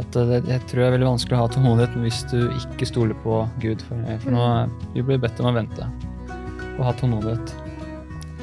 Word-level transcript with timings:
At 0.00 0.14
det, 0.16 0.38
jeg 0.48 0.62
tror 0.70 0.80
det 0.80 0.86
er 0.86 0.94
veldig 0.94 1.10
vanskelig 1.10 1.36
å 1.36 1.42
ha 1.42 1.50
tålmodighet 1.52 1.98
hvis 2.00 2.22
du 2.30 2.38
ikke 2.56 2.88
stoler 2.88 3.18
på 3.24 3.42
Gud. 3.60 3.82
For, 3.84 4.00
for 4.24 4.32
nå 4.32 4.46
vi 4.94 5.04
blir 5.04 5.20
bedt 5.20 5.40
om 5.42 5.50
å 5.50 5.56
vente 5.58 5.88
og 6.78 6.86
ha 6.86 6.94
tålmodighet. 6.96 7.52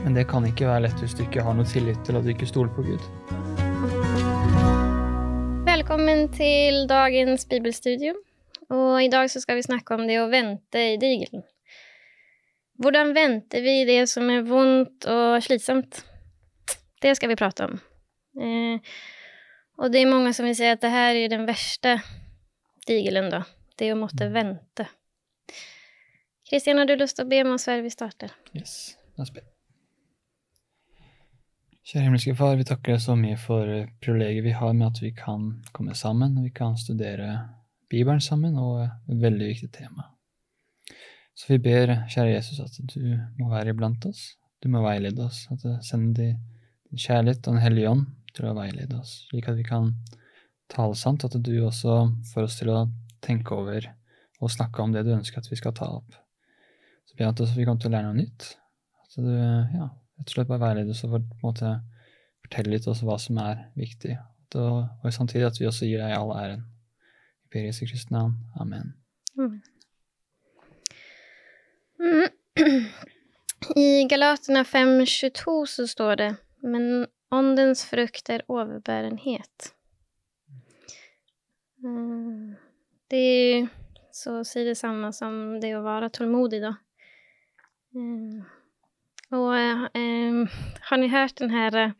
Men 0.04 0.15
det 0.15 0.27
kan 0.29 0.46
ikke 0.47 0.70
være 0.70 0.85
lett 0.85 1.01
hvis 1.01 1.17
du 1.17 1.25
ikke 1.25 1.43
har 1.43 1.57
noe 1.57 1.67
tillit 1.67 1.99
til 2.07 2.20
at 2.20 2.27
du 2.27 2.31
ikke 2.31 2.49
stoler 2.49 2.71
på 2.75 2.85
Gud. 2.85 3.01
Velkommen 5.65 6.27
til 6.35 6.85
dagens 6.90 7.47
bibelstudio. 7.50 8.13
Og 8.70 9.02
i 9.02 9.10
dag 9.10 9.31
så 9.34 9.42
skal 9.42 9.58
vi 9.58 9.66
snakke 9.66 9.97
om 9.97 10.06
det 10.06 10.20
å 10.22 10.29
vente 10.29 10.92
i 10.94 10.97
digelen. 11.02 11.42
Hvordan 12.79 13.16
venter 13.18 13.66
vi 13.66 13.81
det 13.90 14.04
som 14.08 14.29
er 14.31 14.46
vondt 14.47 15.08
og 15.10 15.42
slitsomt? 15.44 16.04
Det 17.02 17.16
skal 17.18 17.34
vi 17.34 17.40
prate 17.40 17.66
om. 17.66 17.80
Eh, 18.40 18.94
og 19.80 19.91
det 19.93 20.03
er 20.03 20.09
mange 20.11 20.34
som 20.35 20.48
vil 20.48 20.57
si 20.57 20.67
at 20.67 20.81
det 20.84 20.91
her 20.91 21.16
er 21.16 21.31
den 21.31 21.45
verste 21.48 21.98
digelen, 22.88 23.29
da. 23.31 23.45
Det 23.79 23.93
å 23.93 23.99
måtte 23.99 24.27
vente. 24.33 24.89
Kristian, 26.49 26.81
har 26.81 26.89
du 26.89 26.97
lyst 26.97 27.15
til 27.15 27.27
å 27.27 27.29
be 27.29 27.39
om 27.45 27.53
oss 27.55 27.67
før 27.70 27.84
vi 27.85 27.93
starter? 27.93 28.34
Yes, 28.57 28.97
la 29.15 29.23
oss 29.23 29.31
be. 29.31 29.45
Kjære 31.89 32.05
himmelske 32.05 32.35
Far, 32.37 32.57
vi 32.59 32.67
takker 32.67 32.95
deg 32.95 33.01
så 33.01 33.15
mye 33.17 33.37
for 33.39 33.70
privilegiet 34.03 34.45
vi 34.45 34.53
har 34.53 34.75
med 34.75 34.91
at 34.91 34.99
vi 35.01 35.13
kan 35.15 35.47
komme 35.73 35.95
sammen, 35.98 36.35
og 36.37 36.49
vi 36.49 36.51
kan 36.53 36.75
studere 36.77 37.31
Bibelen 37.89 38.21
sammen, 38.21 38.59
og 38.61 38.84
et 38.84 39.21
veldig 39.23 39.48
viktig 39.48 39.71
tema. 39.73 40.11
Så 41.39 41.53
vi 41.53 41.61
ber, 41.70 41.95
kjære 42.11 42.35
Jesus, 42.35 42.59
at 42.59 42.93
du 42.93 43.15
må 43.39 43.48
være 43.53 43.71
iblant 43.73 44.05
oss. 44.09 44.35
Du 44.59 44.67
må 44.70 44.84
veilede 44.84 45.23
oss. 45.23 45.45
At 45.53 45.63
du 45.63 45.77
sender 45.85 46.17
din 46.20 46.99
kjærlighet 46.99 47.48
og 47.48 47.55
Den 47.55 47.63
hellige 47.63 47.93
ånd 47.93 48.05
til 48.35 48.49
å 48.49 48.55
veilede 48.57 48.99
oss, 48.99 49.25
slik 49.29 49.49
at 49.51 49.57
vi 49.59 49.65
kan 49.67 49.93
tale 50.70 50.97
sant, 50.97 51.25
at 51.25 51.35
du 51.35 51.53
også 51.65 52.01
får 52.31 52.45
oss 52.45 52.57
til 52.59 52.71
å 52.73 52.83
tenke 53.25 53.55
over 53.55 53.89
og 54.39 54.51
snakke 54.53 54.83
om 54.83 54.93
det 54.93 55.04
du 55.07 55.13
ønsker 55.15 55.41
at 55.41 55.49
vi 55.51 55.57
skal 55.59 55.76
ta 55.76 55.90
opp. 55.98 56.15
Så 57.09 57.17
ber 57.17 57.27
jeg 57.27 57.35
at 57.35 57.57
vi 57.57 57.65
kommer 57.67 57.81
til 57.81 57.91
å 57.91 57.95
lære 57.95 58.07
noe 58.07 58.20
nytt. 58.21 58.51
At 59.04 59.17
du 59.17 59.31
ja, 59.34 59.89
rett 59.89 60.29
og 60.29 60.35
slett 60.35 60.51
bare 60.51 60.63
veileder 60.63 60.93
oss 60.93 61.04
og 61.07 61.17
på 61.41 61.54
en 61.54 62.70
litt 62.70 62.87
også 62.87 63.07
hva 63.07 63.17
som 63.21 63.39
er 63.41 63.65
viktig. 63.77 64.16
Og, 64.58 64.86
og 65.04 65.14
samtidig 65.14 65.50
at 65.50 65.59
vi 65.59 65.67
også 65.70 65.89
gir 65.89 66.02
deg 66.02 66.16
all 66.16 66.32
æren. 66.38 66.64
I 67.45 67.52
Per 67.52 67.66
Jesu 67.67 67.84
Kristi 67.86 68.14
navn. 68.14 68.38
Amen. 68.61 68.94
Mm. 69.38 69.59
I 73.76 74.08
Galaterne 74.09 74.64
5.22 74.66 75.66
så 75.67 75.86
står 75.88 76.16
det 76.16 76.30
Men 76.64 77.06
åndens 77.32 77.84
frukt 77.86 78.30
er 78.34 78.44
overbærenhet. 78.50 79.74
Mm. 81.84 82.56
Det 83.10 83.20
er 83.20 83.68
så 84.14 84.40
å 84.42 84.46
si 84.48 84.64
det 84.68 84.76
samme 84.78 85.12
som 85.16 85.60
det 85.62 85.72
å 85.78 85.84
være 85.86 86.10
tålmodig, 86.14 86.60
da. 86.66 86.74
Mm. 87.96 88.42
Og 89.38 89.52
eh, 89.58 90.60
har 90.90 90.98
ni 91.02 91.10
hørt 91.14 91.38
den 91.40 91.54
her 91.54 91.76
eh, 91.78 91.94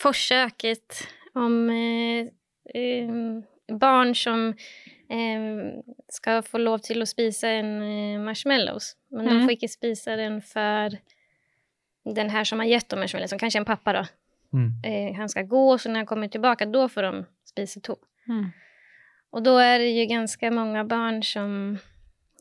forsøket 0.00 1.02
om 1.38 1.56
eh, 1.72 2.28
eh, 2.76 3.12
barn 3.80 4.14
som 4.18 4.50
eh, 5.10 5.48
skal 6.12 6.42
få 6.46 6.60
lov 6.60 6.82
til 6.86 7.02
å 7.02 7.08
spise 7.08 7.52
en 7.60 7.72
eh, 7.84 8.20
marshmallows, 8.22 8.94
men 9.16 9.26
de 9.26 9.34
Mm. 9.40 9.42
får 9.46 9.56
ikke 9.56 9.72
spise 9.72 10.16
den 10.20 10.40
for 10.44 10.96
den 12.04 12.30
her 12.32 12.44
som 12.48 12.60
har 12.62 12.68
gitt 12.70 12.88
dem 12.92 13.00
marshmallows, 13.02 13.30
som 13.32 13.38
kanskje 13.40 13.60
er 13.60 13.64
en 13.64 13.72
pappa, 13.72 13.92
da. 13.92 14.04
Mm. 14.52 14.70
Eh, 14.84 15.12
han 15.16 15.28
skal 15.30 15.46
gå, 15.46 15.78
så 15.78 15.90
når 15.90 16.04
han 16.04 16.10
kommer 16.10 16.28
tilbake, 16.28 16.66
da 16.70 16.88
får 16.88 17.06
de 17.08 17.24
spise 17.50 17.80
to. 17.86 17.96
Mm. 18.28 18.50
Og 19.30 19.44
da 19.46 19.56
er 19.62 19.78
det 19.78 19.90
jo 19.94 20.08
ganske 20.10 20.50
mange 20.54 20.82
barn 20.90 21.20
som 21.22 21.52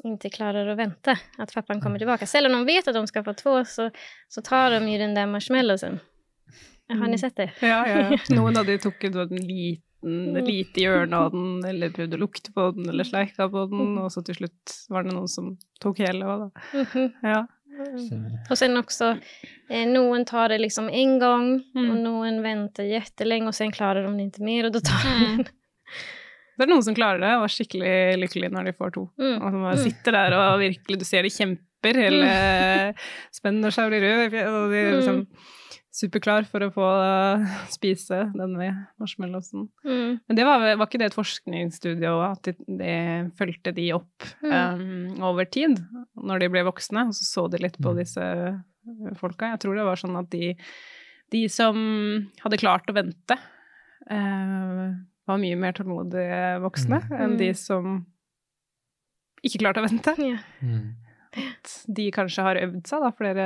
ikke 0.07 0.31
klarer 0.38 0.69
å 0.71 0.77
vente 0.79 1.13
at 1.13 1.53
pappaen 1.53 1.81
kommer 1.83 1.99
tilbake. 2.01 2.27
Selv 2.29 2.49
om 2.49 2.55
de 2.55 2.71
vet 2.71 2.88
at 2.88 2.95
de 2.95 3.03
skal 3.09 3.25
få 3.25 3.35
to, 3.38 3.57
så, 3.67 3.89
så 4.31 4.44
tar 4.45 4.73
de 4.78 4.79
jo 4.88 5.01
den 5.01 5.13
der 5.17 5.28
marshmallowsen. 5.29 6.00
Har 6.89 7.07
ni 7.11 7.19
sett 7.22 7.35
det? 7.38 7.51
Ja, 7.61 7.84
ja. 7.85 8.17
Noen 8.34 8.57
av 8.57 8.66
de 8.66 8.79
tok 8.81 9.03
en 9.05 9.13
sånn 9.13 9.35
liten, 9.45 10.39
lite 10.41 10.81
hjørne 10.81 11.19
av 11.19 11.35
den, 11.35 11.59
eller 11.69 11.94
prøvde 11.94 12.17
å 12.17 12.23
lukte 12.23 12.53
på 12.55 12.72
den, 12.73 12.88
eller 12.89 13.05
sleika 13.05 13.45
på 13.51 13.67
den, 13.69 13.91
og 14.01 14.09
så 14.13 14.23
til 14.25 14.39
slutt 14.39 14.73
var 14.89 15.05
det 15.05 15.13
noen 15.13 15.29
som 15.29 15.51
tok 15.84 16.01
hele 16.01 16.25
òg, 16.25 16.47
da. 16.47 16.63
Mhm. 16.79 17.11
Ja. 17.29 17.44
Stemmer. 17.79 18.40
Og 18.51 18.57
sen 18.59 18.75
også, 18.79 19.09
eh, 19.69 19.85
noen 19.90 20.25
tar 20.25 20.50
det 20.50 20.59
liksom 20.62 20.90
en 20.91 21.19
gang, 21.19 21.47
Mm. 21.75 21.90
og 21.91 21.97
noen 22.03 22.41
venter 22.44 22.84
jättelenge, 22.90 23.47
og 23.47 23.53
sen 23.56 23.72
klarer 23.72 24.06
de 24.06 24.12
det 24.17 24.31
ikke 24.34 24.44
mer, 24.45 24.66
og 24.66 24.73
da 24.73 24.79
tar 24.79 25.03
de 25.03 25.25
Mm. 25.38 25.45
Det 26.59 26.66
er 26.67 26.73
noen 26.73 26.84
som 26.84 26.94
klarer 26.95 27.19
det, 27.23 27.29
og 27.40 27.44
er 27.45 27.51
skikkelig 27.56 27.91
lykkelige 28.19 28.51
når 28.51 28.66
de 28.66 28.73
får 28.75 28.91
to. 28.94 29.09
Mm. 29.17 29.35
Og 29.41 29.51
som 29.51 29.62
bare 29.63 29.78
Mm. 29.78 29.84
sitter 29.85 30.12
der 30.12 30.34
og 30.35 30.59
virkelig, 30.59 31.00
du 31.00 31.06
ser 31.06 31.22
de 31.23 31.29
kjemper, 31.29 31.95
hele 31.95 32.25
spennet 33.31 33.66
og 33.66 33.72
seg 33.72 33.90
blir 33.90 34.03
rød, 34.03 34.34
og 34.44 34.72
de 34.73 34.81
liksom 35.00 35.28
superklar 35.99 36.45
for 36.47 36.63
å 36.63 36.69
få 36.71 36.85
uh, 36.87 37.43
spise 37.73 38.21
denne 38.35 38.69
marshmallowsen. 39.01 39.67
Mm. 39.83 40.19
Men 40.27 40.37
det 40.39 40.45
var, 40.47 40.63
var 40.79 40.87
ikke 40.87 41.01
det 41.01 41.09
et 41.11 41.17
forskningsstudie 41.17 42.07
òg, 42.13 42.23
at 42.31 42.43
det 42.49 42.55
de 42.79 42.93
fulgte 43.39 43.73
de 43.75 43.89
opp 43.97 44.27
Mm. 44.41 44.53
um, 45.19 45.23
over 45.29 45.45
tid, 45.51 45.77
når 46.15 46.39
de 46.45 46.49
ble 46.55 46.63
voksne, 46.69 47.07
og 47.09 47.13
så 47.17 47.27
så 47.27 47.47
de 47.51 47.59
litt 47.65 47.77
på 47.81 47.91
Mm. 47.93 47.97
disse 47.99 48.23
uh, 48.23 49.13
folka. 49.19 49.51
Jeg 49.53 49.59
tror 49.65 49.75
det 49.75 49.85
var 49.85 49.99
sånn 49.99 50.17
at 50.19 50.29
de, 50.31 50.55
de 51.31 51.43
som 51.51 51.75
hadde 52.41 52.57
klart 52.61 52.87
å 52.89 52.95
vente, 52.95 53.37
uh, 54.09 54.95
var 55.29 55.37
mye 55.37 55.57
mer 55.59 55.73
tålmodige 55.77 56.61
voksne 56.63 57.03
Mm. 57.09 57.19
enn 57.21 57.37
de 57.37 57.49
Mm. 57.51 57.55
som 57.59 58.05
ikke 59.45 59.59
klarte 59.61 59.81
å 59.83 59.87
vente. 59.87 60.16
Ja. 60.17 60.39
Mm. 60.63 60.95
At 61.37 61.85
de 61.93 62.07
kanskje 62.11 62.41
har 62.43 62.55
øvd 62.57 62.87
seg 62.89 63.03
da, 63.05 63.11
flere, 63.13 63.45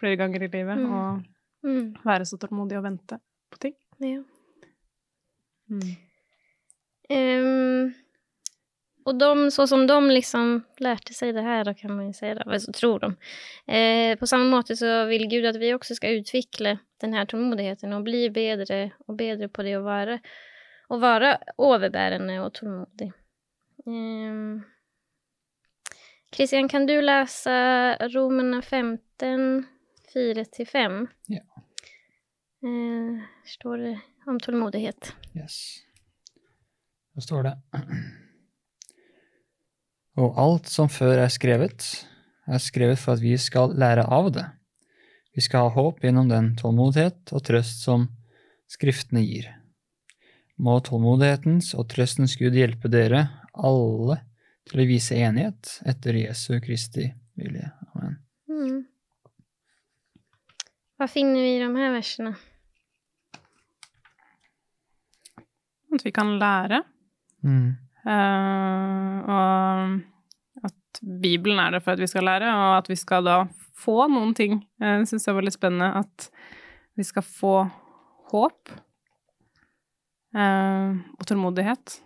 flere 0.00 0.16
ganger 0.16 0.42
i 0.46 0.48
livet, 0.48 0.78
Mm. 0.78 0.92
og 0.92 1.26
Mm. 1.64 1.96
være 2.04 2.26
så 2.26 2.36
tålmodig 2.38 2.78
og 2.78 2.84
vente 2.84 3.18
på 3.50 3.58
ting. 3.58 3.74
Ja. 3.98 4.22
Mm. 5.68 5.96
Um, 7.10 7.94
och 9.08 9.14
de, 9.14 9.50
så 9.50 9.66
som 9.66 9.86
de 9.86 10.10
liksom 10.10 10.64
lärde 10.78 11.14
sig 11.14 11.32
det 11.32 11.40
här, 11.40 11.64
då 11.64 11.74
kan 11.74 11.96
man 11.96 12.06
ju 12.06 12.12
säga, 12.12 12.34
det, 12.34 12.40
eller 12.40 12.58
så 12.58 12.72
tror 12.72 12.98
de. 12.98 13.16
Eh, 13.72 14.18
på 14.18 14.26
samma 14.26 14.44
måte 14.44 14.76
så 14.76 15.04
vill 15.04 15.26
Gud 15.26 15.46
att 15.46 15.56
vi 15.56 15.74
också 15.74 15.94
ska 15.94 16.08
utveckla 16.10 16.78
den 17.00 17.14
här 17.14 17.24
tålmodigheten 17.24 17.92
och 17.92 18.02
bli 18.02 18.30
bättre 18.30 18.90
och 19.06 19.14
bättre 19.14 19.48
på 19.48 19.62
det 19.62 19.74
att 19.74 19.82
vara, 19.82 20.20
och 20.88 21.00
vara 21.00 21.38
överbärande 21.58 22.40
och 22.40 22.54
tålmodig. 22.54 23.12
Ehm, 23.86 24.62
Christian, 26.32 26.68
kan 26.68 26.86
du 26.86 27.02
läsa 27.02 27.94
Romene 28.08 28.62
15, 28.62 29.66
4-5? 30.14 31.06
Ja. 31.32 31.44
Eh, 32.64 33.24
står 33.46 33.78
det 33.84 33.94
om 34.26 34.40
tålmodighet. 34.40 35.12
Yes. 35.36 35.82
Da 37.14 37.24
står 37.24 37.42
det 37.48 37.54
Og 40.18 40.38
alt 40.38 40.70
som 40.70 40.90
før 40.90 41.22
er 41.22 41.30
skrevet, 41.30 41.84
er 42.48 42.62
skrevet 42.62 42.98
for 42.98 43.14
at 43.14 43.22
vi 43.22 43.36
skal 43.38 43.74
lære 43.78 44.06
av 44.06 44.32
det. 44.34 44.46
Vi 45.34 45.44
skal 45.44 45.68
ha 45.68 45.74
håp 45.76 46.02
gjennom 46.02 46.30
den 46.30 46.56
tålmodighet 46.58 47.30
og 47.36 47.44
trøst 47.46 47.84
som 47.86 48.08
Skriftene 48.68 49.22
gir. 49.24 49.46
Må 50.60 50.74
tålmodighetens 50.84 51.70
og 51.78 51.86
trøstens 51.88 52.34
Gud 52.36 52.56
hjelpe 52.58 52.90
dere 52.92 53.22
alle 53.56 54.18
til 54.68 54.82
å 54.82 54.86
vise 54.90 55.16
enighet 55.16 55.78
etter 55.88 56.18
Jesu 56.20 56.58
Kristi 56.60 57.06
vilje. 57.38 57.70
Amen. 57.94 58.18
Mm. 58.50 58.82
Hva 60.98 61.06
finner 61.06 61.44
vi 61.44 61.56
i 61.56 61.60
de 61.62 61.68
her 61.78 61.92
versene? 61.94 62.32
At 65.94 66.04
vi 66.04 66.12
kan 66.14 66.34
lære. 66.40 66.82
Mm. 67.46 67.68
Uh, 68.08 69.14
og 69.30 70.66
at 70.66 71.00
Bibelen 71.22 71.60
er 71.62 71.76
der 71.76 71.84
for 71.84 71.94
at 71.94 72.02
vi 72.02 72.08
skal 72.10 72.26
lære, 72.26 72.50
og 72.50 72.76
at 72.80 72.90
vi 72.90 72.96
skal 72.98 73.24
da 73.24 73.38
få 73.78 74.08
noen 74.10 74.34
ting. 74.34 74.58
Jeg 74.82 75.06
syns 75.06 75.28
det 75.28 75.36
var 75.36 75.46
litt 75.46 75.56
spennende 75.56 75.92
at 76.02 76.28
vi 76.98 77.06
skal 77.06 77.22
få 77.22 77.54
håp 78.32 78.74
uh, 80.34 80.98
og 81.14 81.24
tålmodighet 81.30 82.00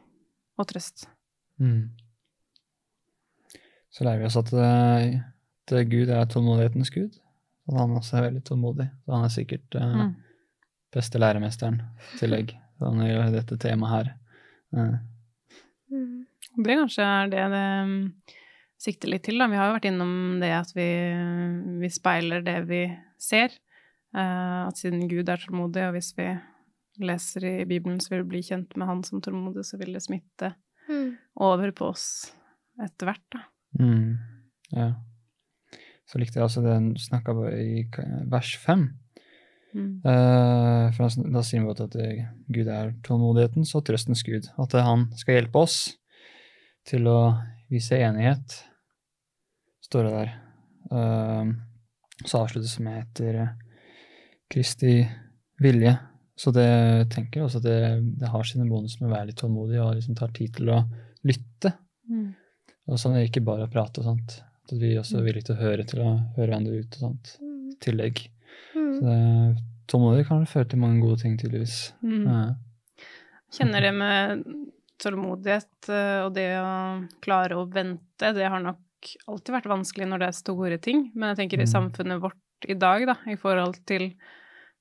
og 0.60 0.68
trøst. 0.68 1.08
Mm. 1.56 1.88
Så 3.92 4.04
lærer 4.04 4.20
vi 4.20 4.28
oss 4.28 4.38
at, 4.40 4.52
eh, 4.56 5.18
at 5.20 5.88
Gud 5.90 6.12
er 6.12 6.24
tålmodighetens 6.28 6.90
Gud. 6.90 7.18
Og 7.70 7.78
han 7.78 7.96
også 7.98 8.18
er 8.18 8.26
veldig 8.28 8.42
tålmodig. 8.48 8.88
Så 9.04 9.14
han 9.14 9.24
er 9.28 9.32
sikkert 9.36 9.76
uh, 9.78 9.96
Mm. 10.02 10.14
beste 10.92 11.18
læremesteren 11.22 11.80
i 11.80 12.18
tillegg. 12.18 12.54
Så 12.78 12.90
han 12.90 13.04
gjør 13.06 13.30
dette 13.32 13.58
temaet 13.62 13.92
her. 13.92 14.12
Uh. 14.76 14.96
Mm. 15.92 16.24
Det 16.64 16.76
kanskje 16.82 17.04
er 17.06 17.28
det 17.32 17.44
det 17.52 17.66
mm, 17.88 18.12
sikter 18.82 19.08
litt 19.12 19.22
til, 19.24 19.38
da. 19.38 19.46
Vi 19.48 19.56
har 19.56 19.70
jo 19.70 19.76
vært 19.78 19.86
innom 19.88 20.40
det 20.42 20.50
at 20.56 20.72
vi, 20.76 20.88
vi 21.80 21.88
speiler 21.92 22.42
det 22.44 22.58
vi 22.68 22.82
ser. 23.22 23.54
Uh, 24.12 24.66
at 24.68 24.76
siden 24.76 25.06
Gud 25.08 25.28
er 25.32 25.40
tålmodig, 25.40 25.86
og 25.88 25.94
hvis 25.96 26.10
vi 26.18 26.26
leser 27.00 27.46
i 27.48 27.64
Bibelen, 27.64 28.00
så 28.04 28.12
vil 28.12 28.24
vi 28.26 28.30
bli 28.34 28.42
kjent 28.44 28.74
med 28.76 28.86
Han 28.90 29.00
som 29.06 29.22
tålmodig, 29.24 29.64
så 29.64 29.78
vil 29.80 29.94
det 29.96 30.02
smitte 30.04 30.54
Mm. 30.90 31.12
over 31.38 31.70
på 31.70 31.86
oss 31.92 32.34
etter 32.82 33.06
hvert, 33.06 33.22
da. 33.30 33.38
Mm. 33.78 34.18
Ja. 34.74 34.88
Så 36.12 36.20
likte 36.20 36.38
jeg 36.38 36.44
også 36.44 36.60
det 36.64 36.74
han 36.76 36.90
snakka 37.00 37.32
på 37.36 37.46
i 37.56 37.86
vers 38.30 38.52
fem. 38.60 38.90
Mm. 39.72 40.04
Uh, 40.04 40.92
for 40.92 41.06
da, 41.06 41.24
da 41.38 41.42
sier 41.46 41.64
godt 41.64 41.80
at 41.86 41.96
Gud 42.52 42.68
er 42.68 42.92
tålmodighetens 43.06 43.72
og 43.78 43.86
trøstens 43.88 44.24
Gud. 44.26 44.50
At 44.60 44.76
han 44.76 45.08
skal 45.16 45.40
hjelpe 45.40 45.64
oss 45.64 45.78
til 46.88 47.08
å 47.08 47.18
vise 47.72 47.96
enighet, 47.96 48.58
står 49.86 50.08
det 50.08 50.14
der. 50.18 50.34
Uh, 50.92 51.54
så 52.26 52.42
avsluttes 52.42 52.76
det 52.76 52.84
med 52.86 53.00
etter 53.00 53.38
eh, 53.42 53.54
Kristi 54.52 55.00
vilje. 55.62 55.94
Så 56.38 56.52
det 56.54 56.68
tenker 57.12 57.40
jeg 57.40 57.46
også 57.46 57.60
at 57.62 57.66
det, 57.66 57.80
det 58.20 58.30
har 58.30 58.46
sine 58.46 58.68
bonuser 58.68 59.02
med 59.02 59.10
å 59.10 59.14
være 59.14 59.30
litt 59.30 59.40
tålmodig 59.40 59.80
og 59.82 59.96
liksom 59.96 60.16
tar 60.18 60.32
tid 60.36 60.54
til 60.58 60.72
å 60.74 60.78
lytte. 61.28 61.74
Mm. 62.10 62.30
Og 62.90 63.00
sånn 63.00 63.18
ikke 63.20 63.44
bare 63.46 63.68
å 63.68 63.72
prate 63.72 64.02
og 64.02 64.08
sånt. 64.10 64.38
At 64.64 64.74
vi 64.78 64.92
også 65.00 65.18
er 65.18 65.26
villige 65.26 65.48
til 65.48 65.56
å 65.56 65.60
høre 65.62 65.84
til 65.88 66.00
å 66.02 66.06
høre 66.08 66.46
hverandre 66.46 66.78
ut 66.82 66.96
og 66.98 67.06
sånt. 67.06 67.32
Mm. 67.42 67.72
Tillegg. 67.82 68.22
Så 68.72 68.78
Mm. 68.78 69.00
det, 69.02 69.62
tålmodighet 69.90 70.28
kan 70.28 70.46
føre 70.46 70.68
til 70.70 70.78
mange 70.78 71.00
gode 71.02 71.18
ting, 71.20 71.34
tydeligvis. 71.36 71.92
Mm. 72.02 72.24
Ja. 72.28 72.54
Kjenner 73.52 73.80
det 73.84 73.92
med 73.94 74.44
tålmodighet 75.02 75.88
eh, 75.90 76.20
og 76.24 76.32
det 76.36 76.46
å 76.60 77.08
klare 77.24 77.58
å 77.58 77.66
vente, 77.68 78.32
det 78.36 78.48
har 78.48 78.62
nok 78.62 78.78
alltid 79.28 79.52
vært 79.56 79.66
vanskelig 79.72 80.06
når 80.08 80.22
det 80.22 80.28
er 80.30 80.38
store 80.38 80.78
ting, 80.78 81.10
men 81.14 81.32
jeg 81.32 81.40
tenker 81.42 81.58
i 81.60 81.66
Mm. 81.66 81.72
samfunnet 81.74 82.20
vårt 82.22 82.68
i 82.68 82.74
dag, 82.78 83.04
da, 83.06 83.16
i 83.26 83.34
forhold 83.34 83.80
til 83.84 84.12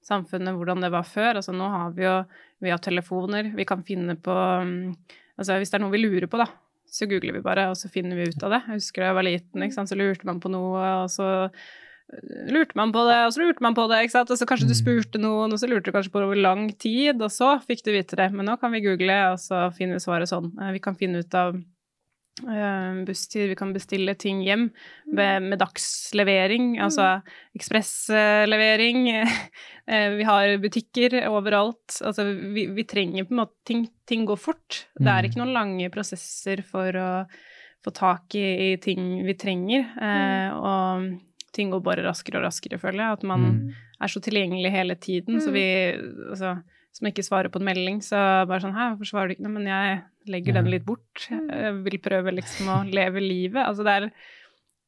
samfunnet 0.06 0.54
hvordan 0.56 0.81
det 0.81 0.92
var 0.94 1.04
før, 1.04 1.36
altså 1.42 1.54
nå 1.54 1.68
har 1.69 1.92
vi 1.98 2.04
jo, 2.04 2.24
vi 2.62 2.69
har 2.69 2.77
telefoner, 2.77 3.51
vi 3.56 3.66
kan 3.66 3.81
finne 3.84 4.16
på, 4.16 4.31
mm, 4.34 4.95
altså 5.39 5.57
hvis 5.57 5.72
det 5.72 5.80
er 5.80 5.84
noe 5.86 5.92
vi 5.92 6.04
lurer 6.06 6.27
på 6.30 6.38
da, 6.38 6.45
så 6.91 7.07
googler 7.07 7.38
vi 7.38 7.41
bare, 7.45 7.69
og 7.71 7.77
så 7.79 7.88
finner 7.91 8.19
vi 8.19 8.27
ut 8.29 8.43
av 8.43 8.51
det. 8.57 8.61
Jeg 8.67 8.81
husker 8.81 9.01
da 9.05 9.11
jeg 9.11 9.15
var 9.15 9.27
liten, 9.29 9.63
ikke 9.63 9.77
sant, 9.79 9.89
så 9.91 9.95
lurte 9.99 10.27
man 10.27 10.41
på 10.43 10.51
noe, 10.51 10.81
og 11.05 11.09
så 11.13 11.27
øh, 11.47 12.47
lurte 12.51 12.75
man 12.75 12.91
på 12.91 13.05
det, 13.07 13.19
og 13.25 13.31
så 13.31 13.41
lurte 13.45 13.63
man 13.63 13.77
på 13.77 13.85
det, 13.88 14.01
ikke 14.03 14.15
sant, 14.17 14.31
og 14.33 14.39
så 14.41 14.47
kanskje 14.49 14.67
du 14.67 14.75
Mm. 14.75 14.81
spurte 14.81 15.21
noen, 15.23 15.53
og 15.55 15.59
så 15.61 15.69
lurte 15.71 15.88
du 15.88 15.95
kanskje 15.95 16.11
på 16.11 16.19
det 16.19 16.27
over 16.27 16.41
lang 16.43 16.65
tid, 16.77 17.21
og 17.21 17.31
så 17.31 17.53
fikk 17.63 17.85
du 17.85 17.91
vite 17.95 18.19
det. 18.19 18.27
Men 18.35 18.45
nå 18.51 18.57
kan 18.59 18.71
vi 18.75 18.81
google, 18.83 19.19
og 19.31 19.39
så 19.39 19.69
finner 19.73 19.95
vi 19.95 20.03
svaret 20.03 20.27
sånn. 20.27 20.51
Eh, 20.59 20.71
Vi 20.73 20.79
kan 20.83 20.95
finne 20.95 21.19
ut 21.23 21.33
av 21.33 21.55
eh, 22.49 23.03
busstid, 23.07 23.49
vi 23.51 23.55
kan 23.59 23.73
bestille 23.75 24.15
ting 24.15 24.41
hjem 24.45 24.69
med, 25.13 25.43
med 25.51 25.59
dagslevering, 25.59 26.79
altså 26.81 27.21
ekspresslevering. 27.57 29.07
Eh, 29.91 30.11
vi 30.13 30.23
har 30.23 30.53
butikker 30.61 31.15
overalt. 31.27 31.97
Altså, 32.05 32.23
vi, 32.53 32.67
vi 32.71 32.83
trenger 32.88 33.25
på 33.25 33.33
en 33.33 33.39
måte 33.41 33.57
ting, 33.67 33.81
ting 34.07 34.21
går 34.29 34.38
fort. 34.39 34.85
Det 34.95 35.09
er 35.09 35.25
Mm. 35.25 35.27
ikke 35.27 35.39
noen 35.41 35.53
lange 35.55 35.89
prosesser 35.91 36.61
for 36.63 36.95
å 36.95 37.07
få 37.83 37.91
tak 37.97 38.35
i, 38.38 38.71
i 38.71 38.77
ting 38.77 39.25
vi 39.25 39.33
trenger. 39.33 39.89
Eh, 39.99 40.53
og 40.53 41.09
ting 41.53 41.71
går 41.71 41.81
bare 41.83 42.03
raskere 42.06 42.38
og 42.39 42.45
raskere, 42.48 42.80
føler 42.80 43.03
jeg. 43.03 43.12
At 43.19 43.24
man 43.24 43.42
Mm. 43.42 43.74
er 44.01 44.07
så 44.07 44.19
tilgjengelig 44.21 44.71
hele 44.71 44.95
tiden. 44.95 45.39
Så 45.42 45.50
Mm. 45.50 45.53
vi 45.53 45.65
altså, 46.31 46.63
Som 46.94 47.07
ikke 47.07 47.24
svarer 47.24 47.48
på 47.50 47.56
en 47.57 47.63
melding, 47.65 48.01
så 48.03 48.45
bare 48.45 48.59
sånn 48.59 48.74
Hæ, 48.75 48.98
hvorfor 48.98 49.07
svarer 49.07 49.27
du 49.30 49.36
ikke? 49.36 49.44
Nei, 49.48 49.51
men 49.51 49.63
jeg 49.65 50.01
legger 50.27 50.53
den 50.56 50.65
litt 50.65 50.83
bort. 50.86 51.30
Jeg 51.30 51.83
vil 51.86 51.98
prøve 52.00 52.33
liksom 52.36 52.68
å 52.68 52.92
leve 52.92 53.21
livet. 53.21 53.65
Altså 53.65 53.86
det 53.86 53.88
er 54.03 54.12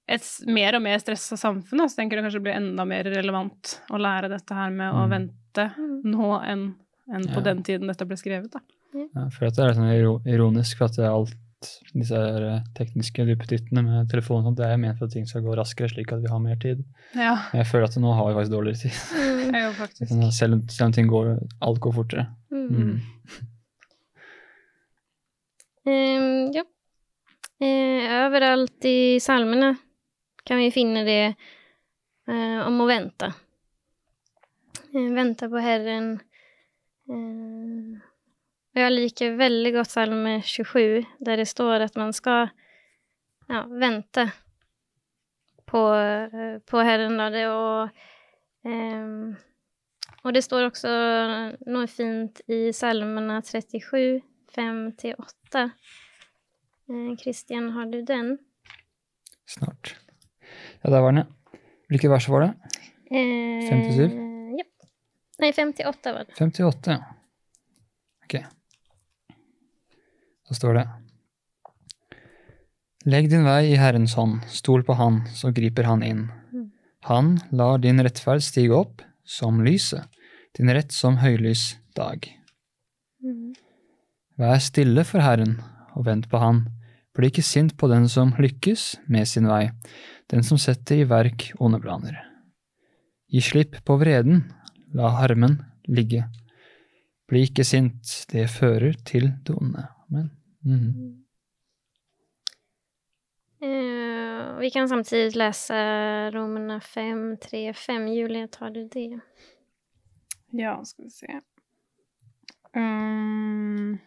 et 0.09 0.41
mer 0.45 0.75
og 0.75 0.81
mer 0.81 0.97
stressa 0.99 1.37
samfunn, 1.39 1.79
så 1.87 1.95
tenker 1.95 2.17
jeg 2.17 2.23
det 2.23 2.33
kanskje 2.33 2.43
blir 2.43 2.55
enda 2.57 2.85
mer 2.85 3.03
relevant 3.05 3.79
å 3.89 3.95
lære 3.97 4.27
dette 4.29 4.51
her 4.53 4.69
med 4.69 4.91
å 4.93 5.07
Mm. 5.07 5.09
vente 5.15 5.75
Mm. 5.77 6.03
nå 6.03 6.43
enn 6.45 6.75
enn 7.09 7.23
på 7.27 7.35
Ja. 7.35 7.41
den 7.41 7.63
tiden 7.63 7.87
dette 7.87 8.05
ble 8.05 8.15
skrevet, 8.17 8.51
da. 8.51 8.59
Ja, 8.93 9.29
for 9.29 9.45
at 9.45 9.55
det 9.55 9.63
er 9.63 9.73
sånn 9.73 10.25
ironisk 10.27 10.77
for 10.77 10.85
at 10.85 10.99
alt 10.99 11.33
disse 11.93 12.17
her, 12.17 12.45
eh, 12.49 12.65
tekniske 12.77 13.25
duppetittene 13.27 13.83
med 13.85 14.09
telefon 14.11 14.41
og 14.41 14.49
sånt, 14.49 14.59
det 14.59 14.67
er 14.67 14.81
ment 14.81 14.99
for 14.99 15.09
at 15.09 15.15
ting 15.15 15.27
skal 15.29 15.43
gå 15.45 15.55
raskere, 15.57 15.89
slik 15.91 16.13
at 16.15 16.23
vi 16.23 16.31
har 16.31 16.41
mer 16.43 16.59
tid. 16.61 16.83
Ja, 17.17 17.35
jeg 17.53 17.67
føler 17.69 17.89
at 17.89 17.97
nå 18.01 18.13
har 18.17 18.29
vi 18.29 18.37
faktisk 18.39 18.55
dårligere 18.57 18.83
tid. 18.85 18.99
Mm. 19.43 19.57
jo 19.59 19.71
faktisk. 19.75 20.07
Sånn 20.09 20.31
Selv 20.33 20.55
om, 20.55 20.61
selv 20.71 20.87
om 20.87 20.93
ting 20.95 21.09
går, 21.11 21.33
alt 21.67 21.79
går 21.83 21.93
fortere. 21.93 22.23
Mm. 22.53 22.69
Mm. 22.71 23.49
Ehm, 25.85 26.51
ja. 26.55 26.63
Uh, 27.63 28.03
overalt 28.25 28.85
i 28.87 29.19
salmene 29.23 29.69
kan 30.47 30.59
vi 30.59 30.71
finne 30.73 31.03
det 31.07 31.35
uh, 32.27 32.59
om 32.65 32.81
å 32.83 32.87
vente. 32.89 33.29
Uh, 34.95 35.09
vente 35.15 35.47
på 35.51 35.61
Herren. 35.63 36.15
Eh, 37.09 38.02
och 38.73 38.81
jeg 38.81 38.91
liker 38.91 39.35
veldig 39.37 39.73
godt 39.73 39.91
Salme 39.91 40.41
27 40.41 41.05
der 41.25 41.37
det 41.37 41.47
står 41.47 41.85
at 41.85 41.95
man 41.95 42.13
skal 42.13 42.49
ja, 43.49 43.65
vente 43.69 44.31
på, 45.65 45.81
eh, 45.95 46.59
på 46.65 46.83
Herren. 46.85 47.19
Og 47.19 47.31
det, 47.33 47.43
og, 47.49 47.89
ehm, 48.65 49.35
og, 50.23 50.33
det 50.33 50.43
står 50.45 50.69
også 50.69 50.93
noe 51.65 51.89
fint 51.91 52.43
i 52.47 52.71
Salmene 52.75 53.41
37, 53.45 54.21
5-8. 54.53 55.65
Eh, 56.89 57.69
har 57.77 57.91
du 57.91 58.01
den? 58.05 58.37
Snart. 59.49 59.95
Ja, 60.83 60.89
der 60.89 60.99
var 61.01 61.11
den, 61.11 61.23
ja. 61.23 61.59
Hvilke 61.91 62.09
vers 62.09 62.29
var 62.29 62.47
det? 62.47 62.51
Eh, 63.11 63.69
57? 63.69 64.17
Ja. 64.57 64.65
Nei, 65.41 65.51
58 65.51 66.13
var 66.13 66.25
det. 66.25 66.37
58, 66.39 66.97
ja. 66.97 67.01
Ok. 68.23 68.39
Så 70.53 70.59
står 70.59 70.75
det 70.77 70.89
Legg 73.09 73.25
din 73.31 73.41
vei 73.43 73.71
i 73.71 73.77
Herrens 73.81 74.13
hånd, 74.13 74.43
stol 74.53 74.83
på 74.85 74.93
Han, 74.99 75.23
så 75.33 75.49
griper 75.51 75.87
Han 75.89 76.03
inn. 76.05 76.27
Han 77.09 77.39
lar 77.49 77.81
din 77.81 77.97
rettferd 78.05 78.43
stige 78.45 78.77
opp 78.77 79.01
som 79.25 79.63
lyset, 79.65 80.05
din 80.53 80.69
rett 80.69 80.93
som 80.93 81.17
høylys 81.23 81.73
dag. 81.97 82.29
Vær 84.37 84.61
stille 84.61 85.03
for 85.09 85.25
Herren 85.25 85.57
og 85.97 86.05
vent 86.05 86.29
på 86.29 86.37
Han. 86.39 86.61
Bli 87.17 87.31
ikke 87.33 87.43
sint 87.45 87.73
på 87.81 87.89
den 87.89 88.05
som 88.09 88.35
lykkes 88.37 88.85
med 89.09 89.27
sin 89.29 89.49
vei, 89.49 89.71
den 90.29 90.45
som 90.45 90.61
setter 90.61 91.01
i 91.01 91.09
verk 91.09 91.49
onde 91.57 91.81
planer. 91.81 92.21
Gi 93.33 93.41
slipp 93.41 93.81
på 93.83 93.97
vreden, 93.97 94.45
la 94.93 95.09
harmen 95.17 95.57
ligge. 95.89 96.27
Bli 97.25 97.47
ikke 97.49 97.65
sint, 97.65 98.05
det 98.29 98.47
fører 98.53 98.93
til 99.01 99.31
det 99.41 99.57
onde. 99.57 99.89
Amen. 100.07 100.31
Mhm. 100.65 101.19
Uh, 103.63 104.59
vi 104.59 104.69
kan 104.71 104.89
samtidig 104.89 105.35
lese 105.35 105.75
Romerne 106.31 106.81
5, 106.81 107.37
3, 107.37 107.73
5. 107.73 108.07
Julia, 108.07 108.47
tar 108.47 108.69
du 108.69 108.87
det? 108.87 109.19
Ja, 110.51 110.85
skal 110.85 111.05
vi 111.05 111.09
se. 111.09 111.41
um, 112.75 113.99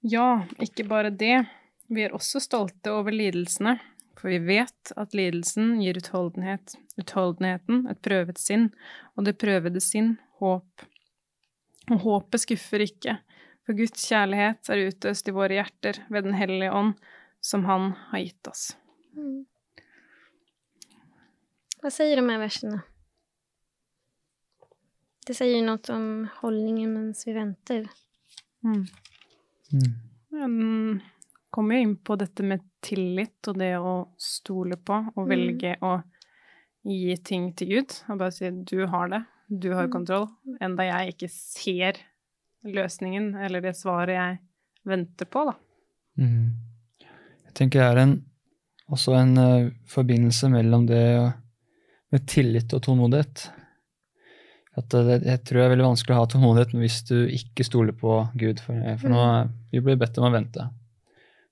Ja, 0.00 0.46
ikke 0.62 0.84
bare 0.86 1.10
det. 1.10 1.44
Vi 1.88 2.04
er 2.04 2.14
også 2.14 2.40
stolte 2.40 2.92
over 2.94 3.10
lidelsene, 3.12 3.78
for 4.18 4.30
vi 4.30 4.38
vet 4.38 4.92
at 4.96 5.14
lidelsen 5.16 5.80
gir 5.82 5.98
utholdenhet, 5.98 6.76
utholdenheten 7.00 7.86
et 7.90 8.00
prøvet 8.04 8.38
sinn, 8.38 8.68
og 9.16 9.26
det 9.26 9.38
prøvede 9.42 9.82
sinn 9.82 10.16
håp. 10.38 10.86
Og 11.90 11.98
håpet 12.04 12.44
skuffer 12.44 12.84
ikke, 12.84 13.16
for 13.68 13.76
Guds 13.76 14.00
kjærlighet 14.08 14.70
er 14.72 14.86
utøst 14.88 15.28
i 15.28 15.32
våre 15.36 15.58
hjerter 15.58 15.98
ved 16.08 16.24
Den 16.24 16.36
hellige 16.38 16.72
ånd, 16.72 16.94
som 17.44 17.66
Han 17.68 17.90
har 18.08 18.22
gitt 18.24 18.48
oss. 18.48 18.70
Mm. 19.12 19.42
Hva 21.82 21.90
sier 21.92 22.16
de 22.16 22.24
her 22.24 22.40
versene? 22.40 22.80
Det 25.28 25.36
sier 25.36 25.60
noe 25.66 25.92
om 25.92 26.08
holdningen 26.40 26.94
mens 26.96 27.26
vi 27.28 27.36
venter. 27.36 27.84
Mm. 28.64 28.86
Mm. 29.76 29.92
Den 30.32 30.56
kommer 31.52 31.76
jo 31.76 31.84
inn 31.84 31.96
på 32.00 32.16
dette 32.16 32.46
med 32.48 32.64
tillit 32.84 33.50
og 33.52 33.60
det 33.60 33.74
å 33.76 33.94
stole 34.16 34.80
på 34.80 35.02
og 35.12 35.26
Mm. 35.26 35.28
velge 35.28 35.76
å 35.84 35.98
gi 36.88 37.16
ting 37.16 37.52
til 37.52 37.68
Gud. 37.68 38.00
Og 38.08 38.18
bare 38.18 38.32
si 38.32 38.48
'du 38.50 38.86
har 38.86 39.08
det, 39.08 39.26
du 39.50 39.72
har 39.74 39.86
Mm. 39.86 39.92
kontroll', 39.92 40.32
enda 40.60 40.82
jeg 40.84 41.12
ikke 41.14 41.30
ser 41.30 41.92
løsningen 42.66 43.34
eller 43.44 43.62
det 43.64 43.76
svaret 43.78 44.16
jeg 44.16 44.38
venter 44.88 45.28
på, 45.30 45.44
da. 45.50 45.54
Mm. 46.18 46.56
Jeg 47.48 47.54
tenker 47.58 47.82
det 47.82 47.90
er 47.90 48.02
en, 48.02 48.16
også 48.90 49.14
en 49.18 49.36
uh, 49.38 49.70
forbindelse 49.90 50.50
mellom 50.52 50.86
det 50.88 51.04
med 52.12 52.26
tillit 52.28 52.72
og 52.72 52.82
tålmodighet. 52.86 53.48
At 54.78 54.94
eh, 54.94 55.06
det, 55.06 55.18
jeg 55.26 55.44
tror 55.44 55.60
det 55.60 55.64
er 55.66 55.72
veldig 55.74 55.88
vanskelig 55.90 56.14
å 56.14 56.20
ha 56.22 56.28
tålmodighet 56.32 56.74
hvis 56.78 56.98
du 57.08 57.16
ikke 57.34 57.66
stoler 57.66 57.96
på 57.96 58.20
Gud. 58.38 58.62
For, 58.64 58.78
eh, 58.78 58.98
for 59.00 59.12
nå 59.12 59.24
vi 59.72 59.82
blir 59.84 59.98
bedt 60.00 60.20
om 60.20 60.28
å 60.28 60.34
vente 60.34 60.68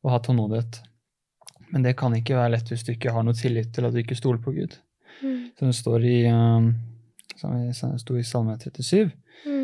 og 0.06 0.12
ha 0.14 0.20
tålmodighet. 0.22 0.80
Men 1.74 1.82
det 1.82 1.96
kan 1.98 2.14
ikke 2.14 2.38
være 2.38 2.54
lett 2.54 2.68
hvis 2.70 2.84
du 2.86 2.92
ikke 2.94 3.12
har 3.14 3.26
noe 3.26 3.36
tillit 3.36 3.72
til 3.74 3.88
at 3.88 3.94
du 3.94 4.00
ikke 4.00 4.18
stoler 4.18 4.38
på 4.42 4.54
Gud. 4.54 4.76
Mm. 5.20 5.50
Som 5.58 5.72
det 5.72 5.76
står 5.78 6.04
i, 6.06 6.18
um, 6.30 6.68
som 7.40 7.56
vi 7.56 7.72
sto 7.74 8.16
i 8.16 8.24
Salme 8.24 8.54
37. 8.60 9.10
Mm. 9.46 9.55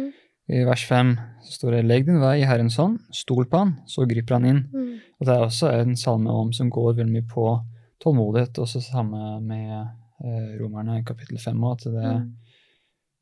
I 0.51 0.65
vers 0.67 0.85
5 0.89 1.17
så 1.43 1.53
står 1.53 1.71
det 1.71 1.85
'Legg 1.87 2.07
din 2.07 2.21
vei 2.21 2.41
i 2.41 2.47
Herrens 2.47 2.77
hånd, 2.77 2.99
stol 3.13 3.45
på 3.47 3.59
han, 3.59 3.77
så 3.87 4.07
griper 4.09 4.35
han 4.35 4.45
inn'. 4.45 4.65
Mm. 4.73 4.99
Og 5.21 5.27
det 5.27 5.35
er 5.35 5.45
også 5.47 5.71
en 5.81 5.97
salme 5.97 6.31
om 6.31 6.53
som 6.53 6.71
går 6.71 6.95
veldig 6.97 7.13
mye 7.13 7.29
på 7.29 7.65
tålmodighet, 8.01 8.59
også 8.59 8.81
samme 8.83 9.41
med 9.41 9.89
eh, 10.25 10.59
romerne 10.61 10.99
i 10.99 11.03
kapittel 11.03 11.39
5 11.39 11.61
òg, 11.65 11.73
at 11.73 11.85
det, 11.93 12.21
Mm. 12.23 12.33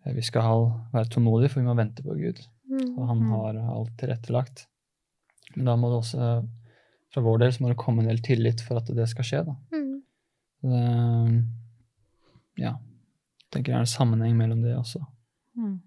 eh, 0.06 0.12
vi 0.14 0.20
skal 0.22 0.42
ha, 0.42 0.54
være 0.92 1.08
tålmodige, 1.08 1.48
for 1.50 1.60
vi 1.60 1.66
må 1.66 1.74
vente 1.76 2.02
på 2.02 2.14
Gud. 2.16 2.40
Mm. 2.70 2.98
Og 2.98 3.06
han 3.08 3.18
Mm. 3.18 3.30
har 3.30 3.54
alt 3.78 3.96
tilrettelagt. 3.98 4.66
Men 5.56 5.64
da 5.66 5.76
må 5.76 5.88
det 5.88 5.98
også, 6.04 6.48
fra 7.12 7.20
vår 7.22 7.38
del, 7.38 7.52
så 7.52 7.60
må 7.62 7.68
det 7.68 7.76
komme 7.76 8.00
en 8.02 8.08
del 8.08 8.18
tillit 8.20 8.60
for 8.60 8.76
at 8.76 8.86
det 8.86 9.08
skal 9.08 9.24
skje, 9.24 9.44
da. 9.46 9.54
Mm. 9.72 10.02
Det, 10.62 11.44
ja. 12.58 12.72
Jeg 12.72 13.50
tenker 13.52 13.72
det 13.72 13.76
er 13.76 13.80
en 13.80 13.86
sammenheng 13.86 14.36
mellom 14.36 14.62
det 14.62 14.76
også. 14.76 15.00
Mm. 15.56 15.80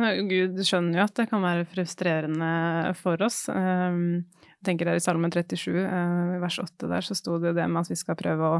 Men 0.00 0.28
Gud 0.30 0.60
skjønner 0.64 1.00
jo 1.02 1.06
at 1.06 1.16
det 1.20 1.28
kan 1.30 1.42
være 1.44 1.66
frustrerende 1.68 2.94
for 3.00 3.20
oss. 3.26 3.42
Um, 3.52 4.24
Jeg 4.60 4.66
tenker 4.68 4.88
der 4.90 4.98
I 5.00 5.00
Salmen 5.04 5.32
37, 5.32 5.72
uh, 5.72 6.34
vers 6.42 6.58
8, 6.60 6.88
der 6.90 7.04
så 7.06 7.14
sto 7.16 7.38
det 7.40 7.54
det 7.56 7.64
med 7.70 7.80
at 7.84 7.88
vi 7.92 7.96
skal 7.96 8.16
prøve 8.20 8.50
å 8.56 8.58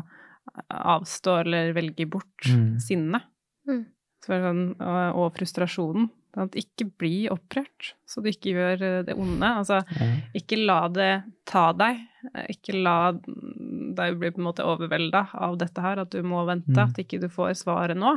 avstå 0.73 1.35
eller 1.43 1.75
velge 1.77 2.07
bort 2.09 2.47
Mm. 2.49 2.79
sinnet. 2.81 3.23
Mm. 3.69 3.83
Sånn, 4.25 4.63
og, 4.81 5.17
og 5.21 5.35
frustrasjonen. 5.37 6.09
Sånn 6.35 6.47
At 6.49 6.57
ikke 6.57 6.87
bli 7.01 7.27
opprørt, 7.33 7.93
så 8.09 8.23
du 8.23 8.29
ikke 8.31 8.53
gjør 8.55 8.83
uh, 8.87 9.03
det 9.05 9.17
onde. 9.19 9.45
Altså, 9.61 9.81
mm. 9.85 10.17
ikke 10.41 10.61
la 10.65 10.81
det 10.89 11.11
ta 11.51 11.73
deg. 11.77 12.01
Eh, 12.35 12.47
Ikke 12.55 12.77
la 12.81 13.13
deg 13.13 14.19
bli 14.21 14.31
på 14.31 14.39
en 14.41 14.47
måte 14.49 14.65
overvelda 14.65 15.25
av 15.35 15.57
dette 15.61 15.81
her, 15.85 15.99
at 16.05 16.11
du 16.13 16.23
må 16.23 16.45
vente, 16.49 16.71
Mm. 16.71 16.85
at 16.89 16.99
ikke 17.03 17.21
du 17.21 17.29
får 17.29 17.57
svaret 17.61 17.97
nå. 17.99 18.17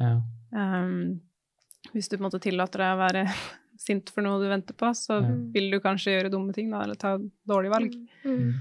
Ja. 0.00 0.20
Um, 0.54 1.20
hvis 1.92 2.08
du 2.08 2.16
på 2.16 2.22
en 2.22 2.28
måte 2.28 2.42
tillater 2.42 2.82
deg 2.82 2.94
å 2.94 3.00
være 3.02 3.24
sint 3.86 4.10
for 4.14 4.24
noe 4.24 4.40
du 4.42 4.48
venter 4.48 4.76
på, 4.78 4.92
så 4.96 5.20
mm. 5.20 5.34
vil 5.54 5.70
du 5.74 5.80
kanskje 5.82 6.14
gjøre 6.14 6.30
dumme 6.32 6.54
ting, 6.56 6.70
da, 6.72 6.84
eller 6.86 6.98
ta 7.00 7.16
dårlige 7.48 7.74
valg. 7.74 7.96
Mm. 8.24 8.54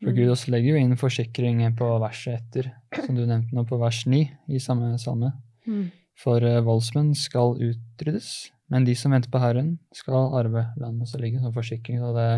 For 0.00 0.16
Gud 0.16 0.30
også 0.32 0.52
legger 0.54 0.76
jo 0.76 0.80
inn 0.80 0.96
forsikring 0.96 1.60
på 1.76 1.88
verset 2.00 2.38
etter, 2.38 2.70
som 3.04 3.16
du 3.16 3.26
nevnte 3.26 3.52
nå, 3.56 3.66
på 3.68 3.76
vers 3.80 4.04
9 4.08 4.20
i 4.48 4.60
samme 4.62 4.94
salme. 5.00 5.34
Mm. 5.68 5.90
For 6.20 6.44
eh, 6.44 6.60
voldsmenn 6.64 7.10
skal 7.16 7.56
utryddes, 7.60 8.30
men 8.72 8.86
de 8.86 8.94
som 8.96 9.12
venter 9.12 9.32
på 9.32 9.40
Herren, 9.42 9.74
skal 9.96 10.32
arve 10.38 10.66
landet. 10.80 11.08
Så 11.10 11.20
ligger 11.20 11.40
en 11.40 11.48
sånn 11.48 11.56
forsikring. 11.56 12.00
Så 12.00 12.14
det, 12.16 12.28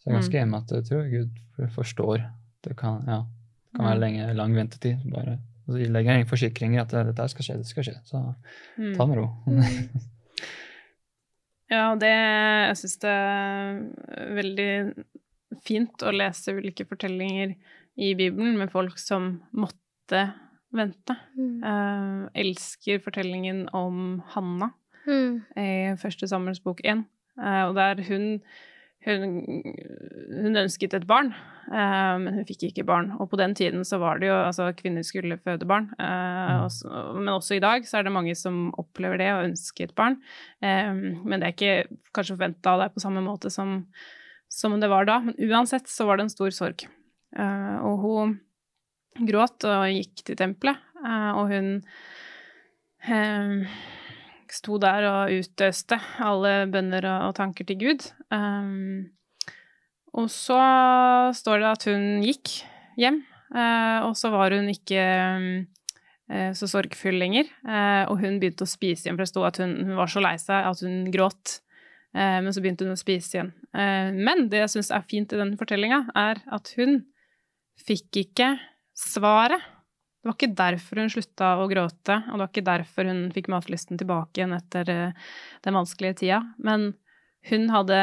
så 0.00 0.08
er 0.08 0.16
ganske 0.16 0.40
Mm. 0.40 0.42
enig 0.46 0.58
at 0.60 0.74
jeg 0.76 0.88
tror 0.88 1.08
Gud 1.10 1.70
forstår. 1.74 2.24
Det 2.64 2.76
kan, 2.78 3.04
ja, 3.08 3.20
det 3.24 3.76
kan 3.76 3.86
være 3.86 3.96
Mm. 3.98 4.04
lenge, 4.04 4.34
lang 4.36 4.54
ventetid. 4.54 5.04
Bare, 5.10 5.38
så 5.70 5.78
legger 5.78 6.12
jeg 6.16 6.24
inn 6.24 6.30
forsikringer 6.30 6.82
at 6.82 6.92
dette 7.10 7.26
skal 7.32 7.46
skje, 7.46 7.56
det 7.62 7.68
skal 7.70 7.86
skje. 7.86 7.96
Så 8.10 8.22
Mm. 8.76 8.94
ta 8.96 9.06
med 9.06 9.20
ro. 9.20 9.28
ja, 11.70 11.76
Ja, 11.76 11.94
det 11.94 12.10
Jeg 12.10 12.76
syns 12.80 12.96
det 13.02 13.10
er 13.10 14.34
veldig 14.34 15.04
fint 15.66 16.02
å 16.06 16.12
lese 16.14 16.54
ulike 16.56 16.86
fortellinger 16.88 17.54
i 18.00 18.12
Bibelen 18.18 18.56
med 18.58 18.70
folk 18.72 18.98
som 18.98 19.40
måtte 19.54 20.24
vente. 20.74 21.16
Mm. 21.38 21.62
Uh, 21.62 22.28
elsker 22.38 23.00
fortellingen 23.02 23.68
om 23.74 24.20
Hanna 24.34 24.72
Mm. 25.06 25.40
i 25.56 25.96
første 25.98 26.28
Samuels 26.28 26.60
bok 26.62 26.80
1, 26.84 27.06
Uh, 27.40 27.70
og 27.70 27.74
der 27.78 28.02
hun 28.04 28.42
hun, 29.06 29.22
hun 30.42 30.60
ønsket 30.60 30.92
et 30.98 31.06
barn, 31.08 31.30
eh, 31.72 32.16
men 32.20 32.34
hun 32.36 32.44
fikk 32.48 32.66
ikke 32.68 32.84
barn. 32.88 33.10
Og 33.20 33.30
på 33.32 33.38
den 33.40 33.54
tiden 33.56 33.84
så 33.88 33.98
var 34.02 34.18
det 34.20 34.28
jo 34.28 34.34
Altså, 34.42 34.66
kvinner 34.76 35.02
skulle 35.06 35.38
føde 35.40 35.66
barn. 35.68 35.88
Eh, 35.98 36.50
Mm. 36.50 36.64
også, 36.66 37.14
men 37.16 37.28
også 37.32 37.56
i 37.56 37.60
dag 37.64 37.84
så 37.88 37.98
er 37.98 38.02
det 38.04 38.12
mange 38.12 38.34
som 38.36 38.72
opplever 38.78 39.18
det 39.18 39.30
og 39.32 39.44
ønsker 39.48 39.84
et 39.88 39.94
barn. 39.96 40.18
Eh, 40.62 40.92
men 41.24 41.40
det 41.40 41.46
er 41.48 41.54
ikke 41.56 41.98
kanskje 42.12 42.36
forventa 42.36 42.74
av 42.74 42.80
deg 42.84 42.94
på 42.94 43.00
samme 43.04 43.22
måte 43.24 43.50
som, 43.50 43.86
som 44.50 44.78
det 44.80 44.90
var 44.90 45.04
da. 45.08 45.20
Men 45.20 45.34
uansett 45.48 45.88
så 45.88 46.04
var 46.06 46.16
det 46.18 46.26
en 46.28 46.34
stor 46.36 46.50
sorg. 46.50 46.84
Eh, 47.36 47.76
og 47.86 48.04
hun 48.04 48.40
gråt 49.26 49.64
og 49.64 49.88
gikk 49.90 50.24
til 50.26 50.36
tempelet, 50.36 50.76
eh, 51.04 51.30
og 51.38 51.48
hun 51.50 51.82
eh, 53.08 53.66
sto 54.54 54.78
der 54.82 55.06
og 55.08 55.32
utøste 55.40 55.98
alle 56.22 56.66
bønner 56.72 57.06
og, 57.10 57.34
tanker 57.38 57.66
til 57.68 57.78
Gud. 57.80 58.06
Um, 58.32 59.10
og 60.16 60.30
så 60.32 60.58
står 61.36 61.62
det 61.62 61.68
at 61.70 61.86
hun 61.90 62.06
gikk 62.24 62.54
hjem, 63.00 63.20
uh, 63.54 64.08
og 64.08 64.16
så 64.18 64.32
var 64.34 64.56
hun 64.56 64.70
ikke 64.72 65.04
um, 65.36 65.50
så 66.30 66.68
sorgfull 66.70 67.16
lenger. 67.18 67.48
eh, 67.66 68.04
og 68.06 68.20
hun 68.22 68.36
begynte 68.38 68.62
å 68.62 68.70
spise 68.70 69.08
igjen, 69.08 69.16
for 69.16 69.24
det 69.24 69.32
sto 69.32 69.42
at 69.42 69.56
hun, 69.58 69.72
hun 69.82 69.96
var 69.98 70.12
så 70.12 70.20
lei 70.22 70.36
seg 70.38 70.68
at 70.68 70.82
hun 70.86 71.08
gråt. 71.10 71.56
Men 72.14 72.46
så 72.54 72.62
begynte 72.62 72.86
hun 72.86 72.94
å 72.94 73.00
spise 73.00 73.34
igjen. 73.34 73.50
Men 74.14 74.44
det 74.46 74.60
jeg 74.60 74.70
syns 74.76 74.92
er 74.94 75.02
fint 75.10 75.34
i 75.34 75.40
den 75.40 75.56
fortellinga, 75.58 76.04
er 76.14 76.38
at 76.54 76.70
hun 76.78 77.00
fikk 77.82 78.20
ikke 78.22 78.52
svaret. 78.94 79.66
Det 80.20 80.28
var 80.28 80.36
ikke 80.36 80.56
derfor 80.58 81.00
hun 81.00 81.12
slutta 81.12 81.54
å 81.56 81.68
gråte, 81.70 82.16
og 82.28 82.34
det 82.34 82.42
var 82.42 82.50
ikke 82.50 82.66
derfor 82.66 83.08
hun 83.08 83.22
fikk 83.32 83.48
matlysten 83.52 84.00
tilbake 84.00 84.40
igjen 84.40 84.52
etter 84.52 84.90
eh, 84.92 85.30
den 85.64 85.78
vanskelige 85.78 86.18
tida. 86.20 86.42
Men 86.60 86.90
hun 87.48 87.70
hadde 87.72 88.00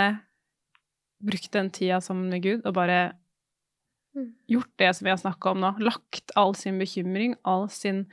brukt 1.21 1.51
den 1.53 1.69
tida 1.73 2.01
sammen 2.01 2.31
med 2.33 2.41
Gud 2.45 2.65
og 2.65 2.73
bare 2.77 2.99
Mm. 4.17 4.33
gjort 4.47 4.71
det 4.75 4.95
som 4.95 5.05
vi 5.05 5.09
har 5.11 5.17
snakka 5.17 5.51
om 5.51 5.59
nå. 5.61 5.69
Lagt 5.83 6.31
all 6.35 6.55
sin 6.57 6.79
bekymring, 6.81 7.35
all 7.45 7.67
sin 7.69 8.05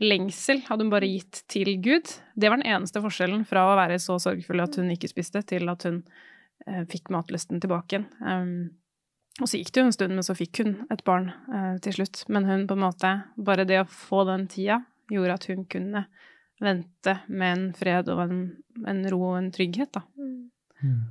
lengsel, 0.00 0.60
hadde 0.66 0.84
hun 0.84 0.92
bare 0.92 1.08
gitt 1.08 1.42
til 1.48 1.70
Gud. 1.80 2.10
Det 2.36 2.50
var 2.50 2.60
den 2.60 2.68
eneste 2.68 3.00
forskjellen 3.00 3.46
fra 3.48 3.64
å 3.64 3.76
være 3.78 3.96
så 4.02 4.18
sorgfull 4.20 4.60
at 4.60 4.76
hun 4.76 4.90
ikke 4.92 5.08
spiste, 5.08 5.40
til 5.48 5.70
at 5.72 5.86
hun 5.88 6.02
eh, 6.66 6.84
fikk 6.90 7.08
matlysten 7.14 7.62
tilbake 7.62 7.96
igjen. 7.96 8.06
Um, 8.20 8.52
og 9.38 9.46
så 9.46 9.60
gikk 9.60 9.70
det 9.72 9.82
jo 9.82 9.88
en 9.88 9.94
stund, 9.94 10.14
men 10.18 10.26
så 10.26 10.34
fikk 10.34 10.62
hun 10.64 10.72
et 10.90 11.04
barn 11.06 11.28
eh, 11.54 11.76
til 11.84 12.00
slutt. 12.00 12.24
Men 12.32 12.48
hun 12.48 12.66
på 12.66 12.74
en 12.74 12.82
måte 12.82 13.12
Bare 13.36 13.66
det 13.68 13.82
å 13.82 13.90
få 13.90 14.24
den 14.26 14.48
tida 14.50 14.80
gjorde 15.08 15.36
at 15.38 15.46
hun 15.48 15.62
kunne 15.70 16.08
vente 16.58 17.14
med 17.30 17.52
en 17.52 17.68
fred 17.76 18.10
og 18.10 18.24
en, 18.24 18.40
en 18.90 19.04
ro 19.12 19.20
og 19.30 19.38
en 19.38 19.52
trygghet, 19.54 19.94
da. 19.94 20.02
Mm. 20.82 21.06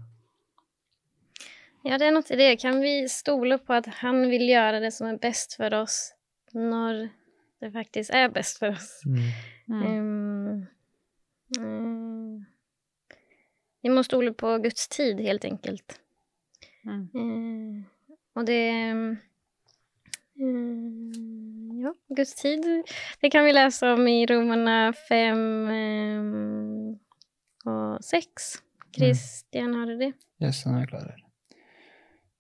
Ja, 1.88 1.96
det 1.96 2.10
er 2.10 2.14
noe 2.16 2.28
i 2.28 2.40
det. 2.40 2.50
Kan 2.60 2.82
vi 2.84 2.94
stole 3.12 3.60
på 3.64 3.78
at 3.78 3.88
han 4.02 4.26
vil 4.28 4.44
gjøre 4.50 4.82
det 4.84 4.92
som 4.96 5.08
er 5.08 5.22
best 5.24 5.56
for 5.56 5.74
oss, 5.78 6.12
når 6.52 7.08
det 7.64 7.72
faktisk 7.74 8.12
er 8.14 8.28
best 8.34 8.60
for 8.60 8.76
oss? 8.76 8.90
Mm. 9.08 9.30
Mm. 9.68 10.68
um, 11.60 12.46
Vi 13.82 13.94
må 13.94 14.04
stole 14.04 14.36
på 14.36 14.58
Guds 14.64 14.90
tid, 14.92 15.24
helt 15.24 15.48
enkelt. 15.48 16.02
Mm. 16.88 17.08
Eh, 17.16 17.97
og 18.38 18.46
det 18.48 18.64
mm, 20.38 21.38
Ja, 21.78 21.92
Guds 22.10 22.34
tid. 22.36 22.64
Det 23.22 23.30
kan 23.32 23.46
vi 23.46 23.52
lese 23.54 23.92
om 23.94 24.08
i 24.10 24.26
Romerne 24.26 24.94
5 25.08 25.42
um, 25.70 27.00
og 27.70 28.04
6. 28.04 28.48
Kristian, 28.98 29.76
har 29.78 29.86
du 29.86 29.98
det? 30.00 30.14
Yes, 30.42 30.64
den 30.64 30.76
er 30.76 30.86
jeg 30.86 30.90
klar 30.90 31.06
her. 31.06 31.22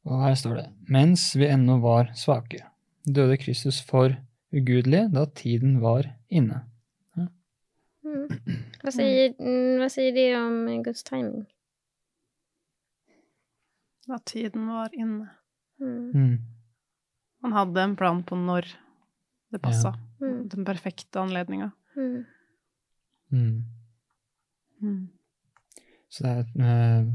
Og 0.08 0.24
her 0.24 0.38
står 0.40 0.56
det 0.58 0.66
Mens 0.90 1.30
vi 1.38 1.50
ennå 1.52 1.78
var 1.84 2.10
svake, 2.18 2.64
døde 3.06 3.38
Kristus 3.38 3.82
for 3.86 4.16
ugudelige 4.54 5.10
da 5.14 5.26
tiden 5.36 5.82
var 5.84 6.10
inne. 6.30 6.64
Mm. 7.18 7.28
Hva, 8.82 8.94
sier, 8.94 9.34
mm, 9.36 9.78
hva 9.82 9.90
sier 9.92 10.14
det 10.16 10.30
om 10.40 10.62
Guds 10.86 11.04
timing? 11.08 11.46
Da 14.08 14.22
tiden 14.26 14.70
var 14.72 14.94
inne. 14.96 15.28
Mm. 15.80 16.12
Man 16.14 16.42
Han 17.42 17.54
hadde 17.54 17.82
en 17.82 17.96
plan 17.96 18.24
på 18.24 18.36
når 18.36 18.68
det 19.54 19.62
passa. 19.62 19.94
Mm. 20.22 20.50
Den 20.50 20.66
perfekte 20.66 21.22
anledninga. 21.22 21.72
Mm. 21.96 22.26
Mm. 23.32 23.64
Mm. 24.82 25.08
Så 26.10 26.24
det 26.24 26.34
er 26.34 26.44
uh, 26.64 27.08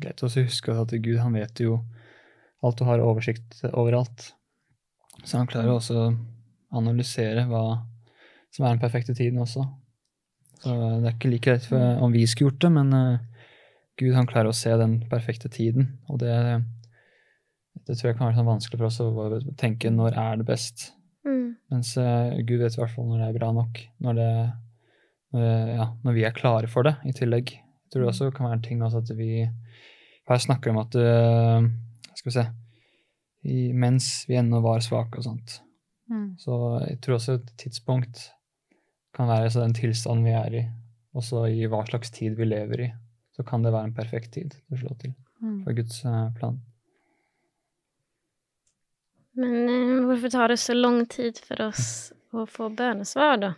greit 0.00 0.22
å 0.22 0.30
huske 0.30 0.74
at 0.74 0.94
Gud 1.02 1.18
han 1.22 1.36
vet 1.38 1.60
jo 1.62 1.78
alt 2.64 2.80
og 2.80 2.88
har 2.88 3.04
oversikt 3.04 3.60
overalt. 3.72 4.32
Så 5.22 5.38
han 5.38 5.48
klarer 5.50 5.74
også 5.74 5.98
å 6.00 6.12
analysere 6.74 7.46
hva 7.48 7.64
som 8.54 8.64
er 8.64 8.74
den 8.74 8.82
perfekte 8.82 9.14
tiden 9.14 9.42
også. 9.42 9.66
Så 10.62 10.74
det 11.02 11.10
er 11.10 11.14
ikke 11.16 11.30
like 11.32 11.54
lett 11.54 11.66
om 11.74 12.12
vi 12.14 12.24
skulle 12.26 12.50
gjort 12.50 12.64
det, 12.64 12.72
men 12.74 12.94
uh, 12.94 13.50
Gud 14.00 14.14
han 14.16 14.28
klarer 14.30 14.50
å 14.50 14.56
se 14.56 14.72
den 14.78 14.98
perfekte 15.10 15.50
tiden. 15.52 15.92
Og 16.10 16.18
det, 16.22 16.34
det 17.86 17.96
tror 17.98 18.08
jeg 18.10 18.16
kan 18.18 18.26
være 18.28 18.38
sånn 18.38 18.48
vanskelig 18.48 18.78
for 18.80 18.86
oss 18.88 19.00
å 19.00 19.54
tenke 19.60 19.90
når 19.92 20.16
er 20.20 20.36
det 20.40 20.46
best. 20.48 20.90
Mm. 21.26 21.56
Mens 21.72 21.94
uh, 22.00 22.32
Gud 22.44 22.60
vet 22.62 22.76
i 22.76 22.80
hvert 22.80 22.92
fall 22.94 23.08
når 23.10 23.20
det 23.22 23.28
er 23.30 23.38
bra 23.38 23.50
nok. 23.56 23.80
Når, 24.04 24.18
det, 24.20 24.28
når, 25.34 25.44
det- 25.44 25.76
ja, 25.78 25.86
når 26.04 26.16
vi 26.18 26.24
er 26.28 26.36
klare 26.36 26.68
for 26.72 26.82
det, 26.88 26.94
i 27.08 27.12
tillegg. 27.16 27.52
Jeg 27.54 27.92
tror 27.92 28.04
det 28.06 28.10
også 28.14 28.30
kan 28.34 28.46
være 28.48 28.58
en 28.58 28.64
ting 28.64 28.82
også 28.82 29.02
at 29.04 29.10
vi 29.18 29.30
Her 30.28 30.40
snakker 30.40 30.72
om 30.72 30.78
at 30.80 30.94
uh, 30.96 31.66
Skal 32.16 32.30
vi 32.30 32.34
se 32.38 32.44
i, 33.44 33.56
Mens 33.76 34.06
vi 34.28 34.38
ennå 34.40 34.62
var 34.64 34.80
svake 34.80 35.20
og 35.20 35.26
sånt. 35.26 35.58
Mm. 36.10 36.30
Så 36.40 36.56
jeg 36.88 36.98
tror 37.04 37.18
også 37.18 37.34
et 37.38 37.50
tidspunkt 37.60 38.30
kan 39.14 39.28
være 39.28 39.50
så 39.52 39.60
den 39.62 39.74
tilstanden 39.76 40.24
vi 40.26 40.32
er 40.34 40.54
i, 40.58 40.62
og 41.14 41.22
så 41.22 41.44
i 41.52 41.66
hva 41.70 41.84
slags 41.86 42.10
tid 42.10 42.34
vi 42.40 42.48
lever 42.48 42.80
i, 42.86 42.88
så 43.36 43.44
kan 43.46 43.62
det 43.62 43.70
være 43.74 43.90
en 43.90 43.94
perfekt 43.94 44.32
tid 44.34 44.50
til 44.56 44.74
å 44.74 44.80
slå 44.80 44.96
til 45.04 45.12
Mm. 45.44 45.58
for 45.64 45.74
Guds 45.76 45.98
eh, 46.08 46.28
plan. 46.38 46.54
Men 49.34 49.54
eh, 49.68 50.04
hvorfor 50.06 50.30
tar 50.30 50.48
det 50.52 50.56
så 50.62 50.74
lang 50.76 51.04
tid 51.10 51.38
for 51.42 51.60
oss 51.68 52.12
å 52.34 52.44
få 52.50 52.68
bønnesvar, 52.74 53.36
da? 53.42 53.52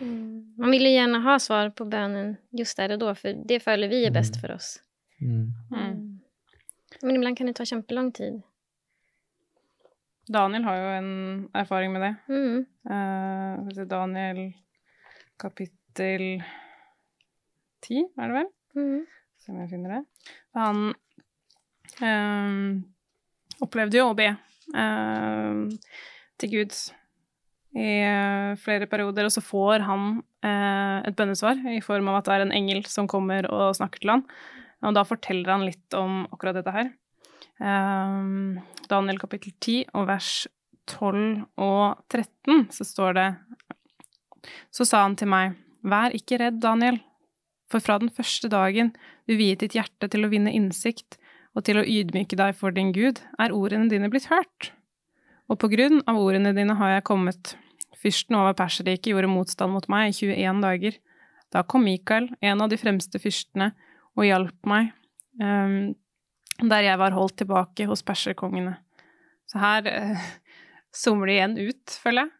Mm. 0.00 0.54
Man 0.58 0.72
vil 0.74 0.82
jo 0.88 0.94
gjerne 0.96 1.20
ha 1.24 1.36
svar 1.40 1.70
på 1.76 1.86
bønnen 1.88 2.34
just 2.58 2.76
der 2.80 2.96
og 2.96 3.00
da, 3.04 3.12
for 3.16 3.44
det 3.46 3.60
føler 3.62 3.88
vi 3.88 4.02
er 4.04 4.12
best 4.14 4.36
Mm. 4.36 4.40
for 4.42 4.54
oss. 4.56 4.72
Mm. 5.20 5.52
Mm. 5.70 6.20
Men 7.02 7.16
iblant 7.16 7.38
kan 7.38 7.46
det 7.46 7.56
ta 7.56 7.64
kjempelang 7.64 8.12
tid. 8.14 8.42
Daniel 10.28 10.64
har 10.64 10.76
jo 10.80 10.90
en 10.98 11.10
erfaring 11.54 11.92
med 11.92 12.02
det. 12.02 12.12
Mm. 12.28 12.66
Eh, 12.90 13.74
se, 13.74 13.84
Daniel 13.84 14.54
kapittel 15.38 16.42
ti, 17.84 18.00
er 18.18 18.28
det 18.28 18.34
vel? 18.38 18.48
Mm. 18.76 19.06
Se 19.38 19.52
om 19.52 19.60
jeg 19.60 19.70
finner 19.70 19.90
det. 19.98 20.02
Han 20.56 20.94
eh, 22.00 22.82
opplevde 23.62 24.00
jo 24.00 24.10
å 24.10 24.16
be 24.18 24.30
eh, 24.32 25.62
til 26.40 26.52
Gud 26.52 26.74
i 27.74 27.86
eh, 28.06 28.50
flere 28.62 28.88
perioder, 28.90 29.26
og 29.26 29.34
så 29.34 29.42
får 29.44 29.86
han 29.86 30.18
eh, 30.46 30.98
et 31.08 31.16
bønnesvar 31.18 31.62
i 31.74 31.80
form 31.84 32.10
av 32.12 32.20
at 32.20 32.28
det 32.28 32.36
er 32.36 32.46
en 32.46 32.56
engel 32.56 32.84
som 32.90 33.10
kommer 33.10 33.48
og 33.50 33.74
snakker 33.78 34.04
til 34.04 34.14
han. 34.16 34.26
Og 34.84 34.94
da 34.96 35.06
forteller 35.08 35.54
han 35.54 35.64
litt 35.66 35.96
om 35.96 36.24
akkurat 36.34 36.58
dette 36.58 36.74
her. 36.74 36.92
Daniel 38.90 39.18
kapittel 39.22 39.52
10 39.62 39.94
og 39.94 40.08
vers 40.10 40.30
12 40.90 41.44
og 41.62 42.00
13 42.10 42.66
så 42.74 42.84
står 42.84 43.14
det 43.16 43.26
Så 44.74 44.84
sa 44.84 45.04
han 45.04 45.14
til 45.16 45.30
meg, 45.30 45.54
vær 45.86 46.12
ikke 46.12 46.40
redd, 46.42 46.58
Daniel, 46.60 46.98
for 47.70 47.80
fra 47.80 47.96
den 48.02 48.10
første 48.12 48.50
dagen 48.52 48.92
du 49.30 49.36
viet 49.38 49.62
ditt 49.62 49.78
hjerte 49.78 50.10
til 50.12 50.26
å 50.26 50.32
vinne 50.32 50.52
innsikt 50.52 51.16
og 51.54 51.64
til 51.66 51.78
å 51.78 51.86
ydmyke 51.86 52.38
deg 52.38 52.56
for 52.58 52.74
din 52.74 52.92
Gud, 52.94 53.20
er 53.38 53.54
ordene 53.54 53.90
dine 53.90 54.10
blitt 54.10 54.30
hørt. 54.30 54.72
Og 55.50 55.60
på 55.60 55.70
grunn 55.70 56.00
av 56.10 56.18
ordene 56.18 56.54
dine 56.56 56.76
har 56.78 56.96
jeg 56.96 57.06
kommet. 57.06 57.54
Fyrsten 58.00 58.36
over 58.36 58.56
Perserriket 58.58 59.12
gjorde 59.12 59.30
motstand 59.30 59.74
mot 59.74 59.86
meg 59.92 60.10
i 60.10 60.16
21 60.16 60.62
dager. 60.64 60.96
Da 61.54 61.62
kom 61.62 61.84
Mikael, 61.86 62.30
en 62.42 62.64
av 62.64 62.72
de 62.72 62.78
fremste 62.80 63.20
fyrstene, 63.22 63.70
og 64.14 64.26
hjalp 64.26 64.68
meg, 64.70 64.90
um, 65.42 65.94
der 66.62 66.86
jeg 66.86 66.98
var 67.00 67.14
holdt 67.14 67.36
tilbake 67.42 67.86
hos 67.90 68.02
perserkongene. 68.06 68.76
Så 69.50 69.60
her 69.62 69.86
uh, 69.86 70.26
zoomer 70.94 71.30
det 71.30 71.38
igjen 71.38 71.56
ut, 71.60 71.96
føler 72.02 72.26
jeg. 72.26 72.34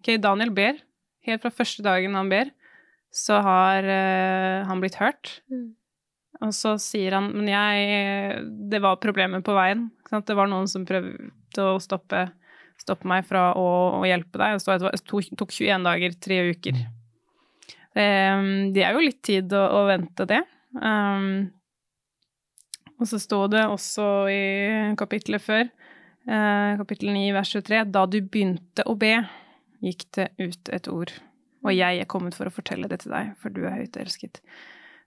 Ok, 0.00 0.10
Daniel 0.22 0.52
ber. 0.54 0.82
Helt 1.24 1.42
fra 1.42 1.54
første 1.54 1.84
dagen 1.86 2.16
han 2.18 2.30
ber, 2.30 2.50
så 3.14 3.40
har 3.44 3.86
uh, 3.86 4.66
han 4.68 4.82
blitt 4.82 4.98
hørt. 5.00 5.38
Mm. 5.50 5.72
Og 6.44 6.52
så 6.52 6.74
sier 6.82 7.16
han 7.16 7.30
Men 7.32 7.48
jeg 7.48 8.44
Det 8.70 8.80
var 8.84 9.00
problemer 9.02 9.44
på 9.44 9.56
veien. 9.56 9.88
Det 10.14 10.36
var 10.36 10.50
noen 10.50 10.68
som 10.70 10.84
prøvde 10.86 11.64
å 11.64 11.78
stoppe, 11.82 12.26
stoppe 12.78 13.08
meg 13.10 13.24
fra 13.26 13.48
å, 13.58 13.66
å 13.98 14.04
hjelpe 14.06 14.38
deg. 14.38 14.60
Det 14.60 14.76
at 14.76 14.84
det 14.84 15.02
tok, 15.08 15.32
tok 15.40 15.54
21 15.56 15.88
dager, 15.88 16.14
tre 16.22 16.38
uker. 16.52 16.78
Um, 17.94 18.72
det 18.74 18.84
er 18.84 18.94
jo 18.94 19.02
litt 19.02 19.20
tid 19.26 19.50
å, 19.54 19.64
å 19.80 19.84
vente 19.88 20.26
det. 20.30 20.40
Um, 20.78 21.50
og 23.00 23.10
så 23.10 23.20
står 23.22 23.50
det 23.54 23.64
også 23.66 24.06
i 24.30 24.42
kapittelet 24.98 25.42
før, 25.42 25.68
eh, 26.28 26.76
kapittel 26.78 27.10
9, 27.14 27.32
vers 27.34 27.50
23, 27.56 27.82
da 27.90 28.04
du 28.06 28.20
begynte 28.22 28.86
å 28.86 28.94
be, 28.98 29.16
gikk 29.84 30.06
det 30.16 30.30
ut 30.38 30.70
et 30.72 30.88
ord. 30.88 31.12
Og 31.64 31.74
jeg 31.74 32.00
er 32.00 32.10
kommet 32.10 32.36
for 32.36 32.48
å 32.48 32.54
fortelle 32.54 32.88
det 32.88 33.02
til 33.02 33.14
deg, 33.14 33.34
for 33.40 33.52
du 33.52 33.64
er 33.64 33.80
høyt 33.80 33.98
elsket. 34.00 34.40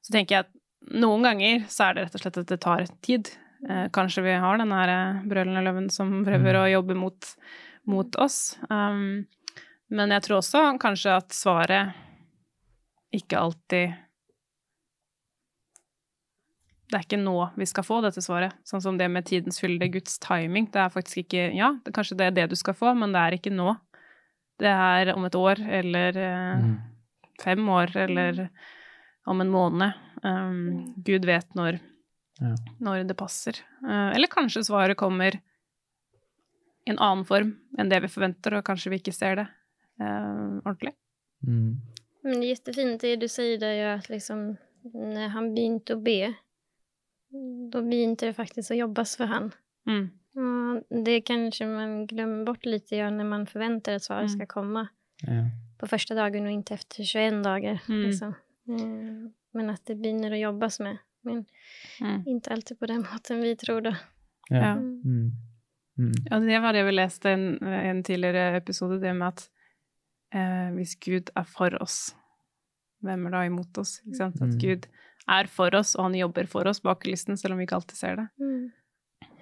Så 0.04 0.14
tenker 0.14 0.36
jeg 0.36 0.46
at 0.46 0.54
noen 0.92 1.24
ganger 1.24 1.66
så 1.68 1.90
er 1.90 1.94
det 1.98 2.04
rett 2.08 2.16
og 2.16 2.22
slett 2.22 2.38
at 2.38 2.48
det 2.48 2.60
tar 2.62 2.86
tid. 3.02 3.30
Eh, 3.70 3.88
kanskje 3.90 4.24
vi 4.24 4.36
har 4.40 4.58
den 4.58 4.72
her 4.72 4.90
eh, 4.94 5.22
brølende 5.28 5.64
løven 5.66 5.90
som 5.92 6.24
prøver 6.24 6.54
Mm. 6.54 6.62
å 6.62 6.72
jobbe 6.72 6.96
mot, 6.96 7.36
mot 7.86 8.16
oss. 8.16 8.58
Um, 8.70 9.26
men 9.90 10.10
jeg 10.12 10.22
tror 10.24 10.38
også 10.42 10.78
kanskje 10.80 11.16
at 11.18 11.30
svaret 11.34 11.94
ikke 13.14 13.38
alltid 13.40 13.96
Det 16.90 16.96
er 16.96 17.04
ikke 17.04 17.20
nå 17.20 17.34
vi 17.60 17.66
skal 17.68 17.84
få 17.84 17.98
dette 18.04 18.22
svaret. 18.24 18.54
Sånn 18.68 18.82
som 18.84 18.98
det 19.00 19.10
med 19.12 19.26
tidens 19.28 19.60
fylde, 19.60 19.90
Guds 19.92 20.18
timing. 20.24 20.70
Det 20.72 20.80
er 20.80 20.90
faktisk 20.94 21.26
ikke 21.26 21.50
Ja, 21.56 21.74
det, 21.84 21.92
kanskje 21.96 22.16
det 22.18 22.28
er 22.30 22.32
det 22.38 22.46
du 22.50 22.56
skal 22.56 22.74
få, 22.80 22.94
men 22.96 23.12
det 23.12 23.20
er 23.26 23.36
ikke 23.36 23.52
nå. 23.52 23.74
Det 24.58 24.72
er 24.72 25.12
om 25.14 25.26
et 25.28 25.36
år 25.36 25.60
eller 25.68 26.18
eh, 26.18 26.62
Mm. 26.62 26.78
fem 27.44 27.68
år 27.70 27.92
eller 27.96 28.50
om 29.28 29.42
en 29.44 29.52
måned. 29.52 29.94
Um, 30.24 30.94
Gud 31.06 31.26
vet 31.28 31.54
når, 31.58 31.80
Ja. 32.42 32.54
når 32.80 33.04
det 33.10 33.18
passer. 33.18 33.60
Uh, 33.84 34.14
eller 34.16 34.28
kanskje 34.32 34.64
svaret 34.66 34.98
kommer 34.98 35.36
i 35.38 36.90
en 36.92 37.00
annen 37.04 37.26
form 37.28 37.56
enn 37.78 37.90
det 37.92 38.00
vi 38.06 38.08
forventer, 38.12 38.56
og 38.58 38.64
kanskje 38.66 38.90
vi 38.94 39.00
ikke 39.02 39.14
ser 39.16 39.36
det 39.42 39.48
uh, 40.02 40.58
ordentlig. 40.64 40.94
Mm. 41.46 41.76
Men 42.24 42.40
det 42.42 42.48
er 42.48 42.56
jättefint 42.56 43.02
det 43.02 43.16
du 43.22 43.28
sier, 43.32 43.58
det 43.62 43.74
ju 43.78 43.88
at 43.92 44.08
liksom 44.10 44.58
når 44.94 45.30
han 45.34 45.50
begynte 45.54 45.96
å 45.98 46.02
be 46.04 46.34
da 47.72 47.82
begynte 47.84 48.30
det 48.30 48.38
faktisk 48.38 48.72
å 48.72 48.78
jobbes 48.80 49.16
for 49.20 49.28
han. 49.32 49.50
Mm. 49.88 50.06
Og 50.38 51.04
det 51.06 51.18
kanskje 51.28 51.68
man 51.68 51.96
glemmer 52.08 52.46
bort 52.48 52.66
litt 52.66 52.92
ja, 52.96 53.10
når 53.12 53.28
man 53.28 53.46
forventer 53.50 53.98
at 53.98 54.06
svaret 54.06 54.32
Mm. 54.38 54.48
komme. 54.48 54.48
komma 54.48 54.90
Ja. 55.28 55.44
på 55.80 55.88
første 55.90 56.16
dagen 56.16 56.46
og 56.48 56.54
ikke 56.64 56.74
efter 56.78 57.04
21 57.04 57.44
dager. 57.44 57.82
Mm. 57.90 58.04
Liksom. 58.06 58.36
Men 58.68 59.70
at 59.74 59.84
det 59.88 59.96
begynner 60.02 60.36
å 60.36 60.40
jobbes 60.42 60.80
med. 60.84 60.98
Men 61.24 61.46
Mm. 62.00 62.24
inte 62.28 62.52
alltid 62.54 62.80
på 62.80 62.86
den 62.88 63.02
måten 63.12 63.42
vi 63.42 63.56
tror 63.56 63.82
da. 63.82 63.96
Ja. 64.50 64.58
Ja. 64.62 64.74
Mm. 64.76 65.32
Mm. 65.98 66.14
Ja, 66.30 66.40
det 66.40 66.60
var 66.62 66.74
det 66.74 66.84
vi 66.86 66.92
leste 66.94 67.30
i 67.30 67.34
en, 67.34 67.48
en 67.64 68.04
tidligere 68.04 68.56
episode, 68.58 69.00
det 69.02 69.14
med 69.18 69.28
at 69.34 69.50
eh, 70.36 70.70
hvis 70.76 70.94
Gud 71.02 71.32
er 71.36 71.44
for 71.50 71.74
oss, 71.82 72.14
hvem 73.02 73.26
er 73.28 73.32
da 73.34 73.42
imot 73.48 73.78
oss? 73.82 73.98
Ikke 74.06 74.18
sant? 74.22 74.36
At 74.42 74.54
Mm. 74.54 74.60
Gud 74.62 74.86
er 75.28 75.48
for 75.52 75.76
oss, 75.76 75.96
og 75.96 76.04
han 76.06 76.16
jobber 76.20 76.48
for 76.48 76.68
oss 76.70 76.80
bak 76.86 77.02
kulisten, 77.04 77.36
selv 77.38 77.54
om 77.54 77.58
vi 77.60 77.66
ikke 77.66 77.76
alltid 77.82 77.98
ser 77.98 78.16
det. 78.16 78.28
Mm. 78.40 78.72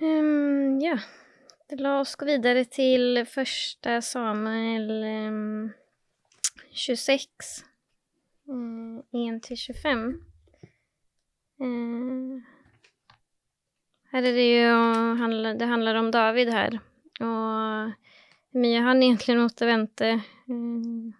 Ehm, 0.02 0.80
ja, 0.82 0.96
la 1.78 2.00
oss 2.00 2.16
gå 2.16 2.26
videre 2.26 2.64
til 2.66 3.20
første 3.30 4.00
Samuel 4.02 4.90
um, 5.30 5.74
26, 6.74 7.64
um, 8.48 9.04
1-25. 9.12 10.20
her 11.60 12.42
här 14.12 14.24
är 14.24 14.34
det 14.34 14.50
ju, 14.50 15.58
det 15.58 15.66
handlar 15.66 15.96
om 15.96 16.12
David 16.12 16.50
här. 16.50 16.80
Och 17.20 17.92
hur 18.52 18.60
mycket 18.60 18.84
han 18.84 19.04
egentligen 19.04 19.42
måste 19.42 19.66
vänta. 19.66 20.22
Um, 20.48 21.14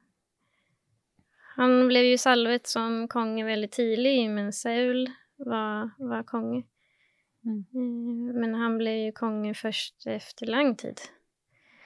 han 1.56 1.88
blev 1.88 2.04
ju 2.04 2.18
salvet 2.18 2.68
som 2.68 3.08
konge 3.08 3.46
väldigt 3.46 3.72
tidigt, 3.72 4.30
men 4.30 4.54
Saul 4.54 5.10
var, 5.38 5.92
var 5.98 6.24
konge. 6.24 6.64
Mm. 7.46 7.66
Eh, 8.30 8.36
Men 8.36 8.56
han 8.56 8.78
blev 8.78 8.98
ju 8.98 9.12
konge 9.12 9.54
först 9.54 10.08
efter 10.08 10.46
lång 10.46 10.76
tid. 10.76 11.02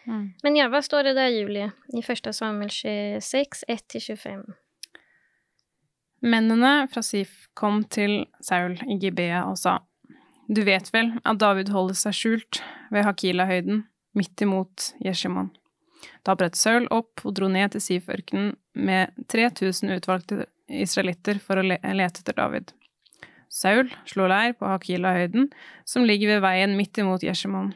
Mm. 0.06 0.34
Men 0.44 0.56
ja, 0.56 0.70
vad 0.70 0.86
står 0.86 1.04
det 1.04 1.14
där 1.14 1.28
Julie? 1.28 1.72
I 1.88 2.02
första 2.02 2.34
Samuel 2.34 2.70
26, 2.70 3.64
1-25. 3.68 4.54
Mennene 6.20 6.88
fra 6.92 7.04
Sif 7.06 7.48
kom 7.56 7.84
til 7.88 8.26
Saul 8.44 8.76
i 8.88 8.98
Gibea 9.00 9.46
og 9.48 9.56
sa, 9.60 9.80
Du 10.50 10.64
vet 10.68 10.90
vel 10.92 11.14
at 11.24 11.40
David 11.40 11.72
holder 11.72 11.96
seg 11.96 12.16
skjult 12.18 12.62
ved 12.92 13.06
Hakila-høyden, 13.08 13.86
midt 14.18 14.42
imot 14.44 14.92
Jeshimon. 15.06 15.52
Da 16.28 16.36
brøt 16.36 16.58
Saul 16.60 16.88
opp 16.92 17.24
og 17.24 17.36
dro 17.38 17.48
ned 17.52 17.72
til 17.72 17.84
Sif-ørkenen 17.84 18.56
med 18.74 19.14
3000 19.32 19.96
utvalgte 19.96 20.48
israelitter 20.68 21.40
for 21.44 21.60
å 21.60 21.66
lete 21.66 22.24
etter 22.24 22.36
David. 22.36 22.74
Saul 23.50 23.88
slo 24.10 24.28
leir 24.30 24.58
på 24.60 24.68
Hakila-høyden, 24.70 25.48
som 25.88 26.06
ligger 26.06 26.36
ved 26.36 26.44
veien 26.46 26.76
midt 26.78 27.00
imot 27.02 27.24
Jeshimon. 27.26 27.72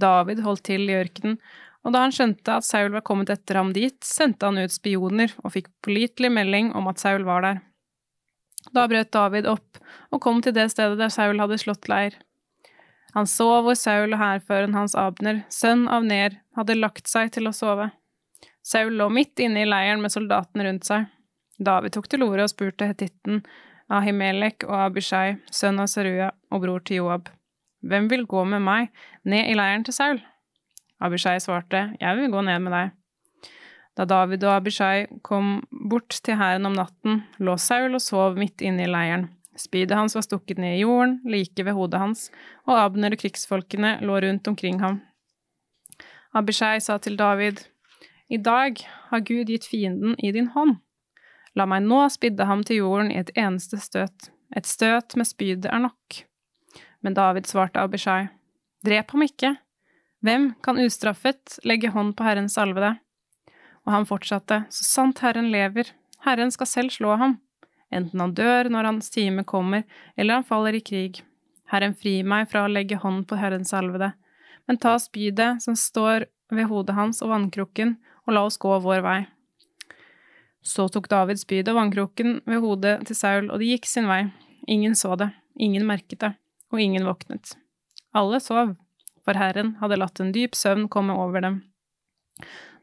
David 0.00 0.40
holdt 0.46 0.64
til 0.70 0.86
i 0.88 0.96
ørkenen, 0.96 1.40
og 1.84 1.94
da 1.94 2.04
han 2.04 2.14
skjønte 2.14 2.54
at 2.60 2.66
Saul 2.66 2.92
var 2.92 3.04
kommet 3.04 3.32
etter 3.32 3.58
ham 3.58 3.72
dit, 3.76 3.96
sendte 4.04 4.46
han 4.48 4.60
ut 4.60 4.72
spioner 4.72 5.32
og 5.42 5.54
fikk 5.56 5.70
pålitelig 5.84 6.30
melding 6.32 6.72
om 6.76 6.88
at 6.92 7.00
Saul 7.02 7.24
var 7.28 7.44
der. 7.44 7.60
Da 8.74 8.86
brøt 8.90 9.12
David 9.14 9.48
opp 9.48 9.80
og 10.10 10.20
kom 10.22 10.42
til 10.44 10.54
det 10.56 10.68
stedet 10.72 10.98
der 11.00 11.12
Saul 11.12 11.40
hadde 11.40 11.58
slått 11.60 11.88
leir. 11.90 12.16
Han 13.14 13.26
så 13.26 13.48
hvor 13.64 13.74
Saul 13.74 14.12
og 14.14 14.20
hærføreren 14.20 14.76
hans 14.76 14.94
Abner, 14.98 15.42
sønn 15.50 15.88
av 15.90 16.04
Ner, 16.06 16.36
hadde 16.56 16.78
lagt 16.78 17.10
seg 17.10 17.32
til 17.34 17.50
å 17.50 17.54
sove. 17.56 17.88
Saul 18.62 18.94
lå 19.00 19.08
midt 19.10 19.40
inne 19.42 19.64
i 19.64 19.68
leiren 19.68 20.02
med 20.04 20.12
soldatene 20.14 20.68
rundt 20.68 20.86
seg. 20.86 21.08
David 21.58 21.96
tok 21.96 22.06
til 22.12 22.22
orde 22.24 22.46
og 22.46 22.52
spurte 22.52 22.86
hetitten 22.88 23.42
Ahimelek 23.90 24.64
og 24.68 24.76
Abishai, 24.84 25.40
sønn 25.50 25.80
av 25.82 25.90
Serua 25.90 26.30
og 26.52 26.62
bror 26.62 26.84
til 26.86 27.00
Joab. 27.00 27.32
Hvem 27.82 28.06
vil 28.12 28.26
gå 28.28 28.44
med 28.46 28.62
meg 28.62 28.92
ned 29.26 29.50
i 29.50 29.56
leiren 29.58 29.84
til 29.86 29.96
Saul? 29.96 30.20
Abishai 31.00 31.40
svarte, 31.42 31.88
jeg 31.98 32.18
vil 32.18 32.30
gå 32.30 32.44
ned 32.46 32.62
med 32.62 32.76
deg. 32.76 32.96
Da 34.00 34.06
David 34.08 34.46
og 34.48 34.54
Abishai 34.54 35.02
kom 35.20 35.58
bort 35.90 36.22
til 36.24 36.38
hæren 36.40 36.64
om 36.64 36.72
natten, 36.72 37.18
lå 37.36 37.58
Saul 37.60 37.98
og 37.98 38.00
sov 38.00 38.38
midt 38.40 38.62
inne 38.64 38.86
i 38.86 38.88
leiren. 38.88 39.26
Spydet 39.60 39.92
hans 39.92 40.14
var 40.16 40.24
stukket 40.24 40.56
ned 40.56 40.78
i 40.78 40.86
jorden, 40.86 41.18
like 41.28 41.66
ved 41.66 41.76
hodet 41.76 42.00
hans, 42.00 42.30
og 42.64 42.78
Abner 42.80 43.12
og 43.12 43.20
krigsfolkene 43.20 43.98
lå 44.00 44.16
rundt 44.24 44.48
omkring 44.48 44.78
ham. 44.80 45.02
Abishai 46.32 46.80
sa 46.80 46.96
til 46.96 47.18
David, 47.20 47.60
I 48.30 48.38
dag 48.38 48.80
har 49.10 49.20
Gud 49.20 49.52
gitt 49.52 49.68
fienden 49.68 50.16
i 50.16 50.32
din 50.32 50.48
hånd. 50.56 50.78
La 51.52 51.68
meg 51.68 51.84
nå 51.84 52.00
spidde 52.08 52.48
ham 52.48 52.64
til 52.64 52.80
jorden 52.80 53.12
i 53.12 53.20
et 53.20 53.34
eneste 53.36 53.82
støt. 53.84 54.30
Et 54.56 54.64
støt 54.64 55.12
med 55.12 55.28
spydet 55.28 55.68
er 55.68 55.84
nok. 55.84 56.22
Men 57.04 57.12
David 57.12 57.52
svarte 57.52 57.84
Abishai, 57.84 58.30
Drep 58.80 59.12
ham 59.12 59.28
ikke. 59.28 59.58
Hvem 60.24 60.54
kan 60.64 60.80
ustraffet 60.80 61.60
legge 61.68 61.92
hånd 61.92 62.16
på 62.16 62.24
Herrens 62.24 62.56
salvede? 62.56 62.96
Og 63.86 63.94
han 63.94 64.06
fortsatte, 64.06 64.64
Så 64.70 64.84
sant 64.84 65.18
Herren 65.24 65.50
lever, 65.52 65.92
Herren 66.24 66.52
skal 66.52 66.66
selv 66.66 66.90
slå 66.90 67.16
ham, 67.16 67.38
enten 67.90 68.20
han 68.20 68.34
dør 68.34 68.68
når 68.68 68.84
hans 68.84 69.10
time 69.10 69.44
kommer, 69.44 69.84
eller 70.16 70.40
han 70.40 70.44
faller 70.44 70.76
i 70.76 70.84
krig. 70.84 71.22
Herren 71.70 71.94
fri 71.94 72.20
meg 72.22 72.50
fra 72.50 72.64
å 72.66 72.70
legge 72.70 72.98
hånd 73.00 73.26
på 73.30 73.38
Herrens 73.40 73.70
salvede, 73.72 74.12
men 74.66 74.78
ta 74.78 74.96
spydet 74.98 75.62
som 75.62 75.76
står 75.78 76.26
ved 76.50 76.68
hodet 76.70 76.96
hans 76.96 77.22
og 77.22 77.32
vannkrukken, 77.32 77.96
og 78.26 78.34
la 78.34 78.44
oss 78.46 78.58
gå 78.60 78.76
vår 78.84 79.04
vei. 79.06 79.20
Så 80.62 80.88
tok 80.92 81.08
David 81.08 81.40
spydet 81.40 81.72
og 81.72 81.78
vannkrukken 81.78 82.40
ved 82.44 82.60
hodet 82.60 82.98
til 83.08 83.16
Saul, 83.16 83.48
og 83.48 83.62
de 83.62 83.70
gikk 83.72 83.88
sin 83.88 84.10
vei. 84.10 84.26
Ingen 84.68 84.94
så 84.98 85.16
det, 85.16 85.30
ingen 85.56 85.86
merket 85.88 86.20
det, 86.20 86.34
og 86.70 86.82
ingen 86.82 87.06
våknet. 87.08 87.54
Alle 88.12 88.42
sov, 88.44 88.74
for 89.24 89.40
Herren 89.40 89.76
hadde 89.80 89.98
latt 90.00 90.20
en 90.20 90.34
dyp 90.34 90.58
søvn 90.58 90.88
komme 90.92 91.16
over 91.16 91.46
dem. 91.46 91.62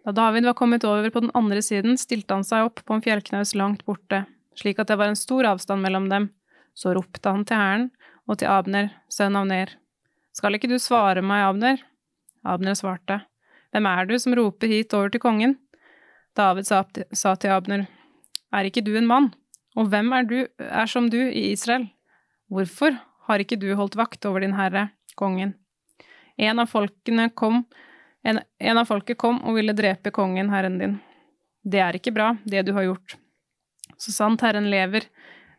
Da 0.07 0.11
David 0.11 0.45
var 0.45 0.53
kommet 0.53 0.83
over 0.87 1.09
på 1.09 1.19
den 1.19 1.31
andre 1.35 1.59
siden, 1.61 1.97
stilte 1.99 2.31
han 2.31 2.45
seg 2.47 2.63
opp 2.63 2.79
på 2.87 2.95
en 2.95 3.01
fjellknaus 3.03 3.49
langt 3.59 3.81
borte, 3.83 4.21
slik 4.55 4.77
at 4.79 4.87
det 4.87 4.95
var 4.95 5.09
en 5.11 5.17
stor 5.19 5.43
avstand 5.49 5.83
mellom 5.83 6.05
dem. 6.07 6.29
Så 6.71 6.93
ropte 6.95 7.27
han 7.27 7.43
til 7.43 7.59
hæren 7.59 7.89
og 8.23 8.37
til 8.39 8.47
Abner, 8.47 8.87
sønn 9.11 9.35
av 9.35 9.49
Ner. 9.49 9.73
Skal 10.31 10.55
ikke 10.55 10.69
du 10.71 10.77
svare 10.79 11.19
meg, 11.19 11.43
Abner? 11.43 11.83
Abner 12.47 12.77
svarte, 12.79 13.17
Hvem 13.75 13.89
er 13.91 14.07
du 14.07 14.13
som 14.15 14.35
roper 14.39 14.71
hit 14.71 14.95
over 14.95 15.11
til 15.11 15.19
kongen? 15.19 15.57
David 16.39 16.69
sa, 16.71 16.85
til 17.35 17.51
Abner, 17.51 17.83
Er 18.55 18.63
ikke 18.63 18.85
du 18.87 18.95
en 18.95 19.11
mann? 19.11 19.33
Og 19.75 19.89
hvem 19.91 20.13
er, 20.13 20.23
du, 20.23 20.47
er 20.57 20.87
som 20.87 21.09
du 21.11 21.19
i 21.19 21.51
Israel? 21.51 21.89
Hvorfor 22.47 22.95
har 23.27 23.43
ikke 23.43 23.59
du 23.59 23.75
holdt 23.75 23.99
vakt 23.99 24.23
over 24.25 24.39
din 24.39 24.55
herre, 24.55 24.87
kongen? 25.19 25.57
En 26.37 26.63
av 26.63 26.71
folkene 26.71 27.27
kom, 27.35 27.65
en, 28.27 28.39
en 28.59 28.77
av 28.77 28.85
folket 28.89 29.17
kom 29.17 29.37
og 29.47 29.55
ville 29.55 29.75
drepe 29.75 30.11
kongen, 30.11 30.49
herren 30.51 30.75
din. 30.81 30.97
Det 31.63 31.79
er 31.79 31.95
ikke 31.95 32.11
bra, 32.11 32.33
det 32.43 32.65
du 32.67 32.73
har 32.75 32.83
gjort. 32.83 33.15
Så 33.97 34.11
sant 34.11 34.43
Herren 34.43 34.67
lever, 34.67 35.07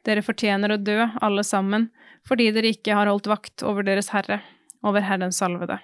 dere 0.04 0.24
fortjener 0.24 0.74
å 0.74 0.80
dø, 0.80 0.98
alle 1.24 1.44
sammen, 1.48 1.88
fordi 2.28 2.50
dere 2.52 2.74
ikke 2.74 2.96
har 2.98 3.08
holdt 3.08 3.30
vakt 3.30 3.64
over 3.64 3.86
deres 3.86 4.10
herre, 4.12 4.42
over 4.84 5.00
Herrens 5.04 5.40
salvede. 5.40 5.78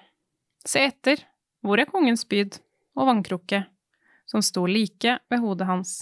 Se 0.65 0.83
etter, 0.85 1.23
hvor 1.65 1.81
er 1.81 1.89
kongens 1.89 2.21
spyd 2.21 2.59
og 2.93 3.09
vannkrukke, 3.09 3.63
som 4.29 4.45
sto 4.45 4.67
like 4.69 5.17
ved 5.29 5.41
hodet 5.41 5.69
hans? 5.69 5.95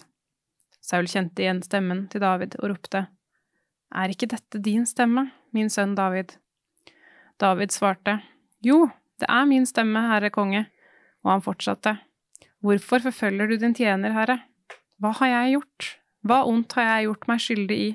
Saul 0.83 1.07
kjente 1.07 1.45
igjen 1.45 1.63
stemmen 1.63 2.05
til 2.11 2.23
David 2.23 2.59
og 2.59 2.73
ropte, 2.73 3.05
Er 3.95 4.11
ikke 4.11 4.27
dette 4.35 4.59
din 4.59 4.83
stemme, 4.89 5.29
min 5.55 5.71
sønn 5.71 5.95
David? 5.95 6.35
David 7.39 7.71
svarte, 7.71 8.19
Jo, 8.59 8.89
det 9.19 9.31
er 9.31 9.45
min 9.47 9.65
stemme, 9.69 10.01
herre 10.11 10.31
konge, 10.33 10.65
og 11.23 11.31
han 11.31 11.45
fortsatte, 11.45 11.97
Hvorfor 12.63 13.01
forfølger 13.03 13.49
du 13.51 13.57
din 13.59 13.73
tjener, 13.75 14.13
herre? 14.15 14.37
Hva 15.03 15.09
har 15.17 15.27
jeg 15.27 15.57
gjort? 15.57 15.87
Hva 16.23 16.37
ondt 16.47 16.71
har 16.77 16.85
jeg 16.87 17.09
gjort 17.09 17.25
meg 17.27 17.41
skyldig 17.43 17.75
i? 17.75 17.89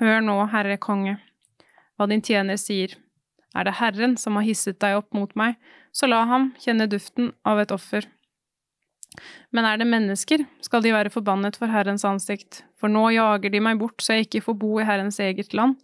Hør 0.00 0.22
nå, 0.24 0.36
Herre 0.48 0.78
konge, 0.80 1.18
hva 2.00 2.06
din 2.08 2.24
tjener 2.24 2.56
sier. 2.56 2.94
Er 3.52 3.66
det 3.68 3.74
Herren 3.76 4.14
som 4.16 4.38
har 4.38 4.46
hisset 4.46 4.78
deg 4.80 4.96
opp 4.96 5.10
mot 5.12 5.34
meg, 5.36 5.58
så 5.92 6.08
la 6.08 6.22
ham 6.30 6.54
kjenne 6.62 6.86
duften 6.88 7.34
av 7.44 7.60
et 7.60 7.74
offer. 7.76 8.08
Men 9.52 9.68
er 9.68 9.76
det 9.76 9.90
mennesker, 9.90 10.46
skal 10.64 10.80
de 10.80 10.94
være 10.96 11.12
forbannet 11.12 11.60
for 11.60 11.68
Herrens 11.68 12.06
ansikt, 12.08 12.62
for 12.80 12.88
nå 12.88 13.10
jager 13.12 13.52
de 13.52 13.60
meg 13.60 13.76
bort 13.82 14.00
så 14.00 14.16
jeg 14.16 14.30
ikke 14.30 14.44
får 14.46 14.60
bo 14.62 14.72
i 14.80 14.88
Herrens 14.88 15.20
eget 15.20 15.52
land, 15.52 15.76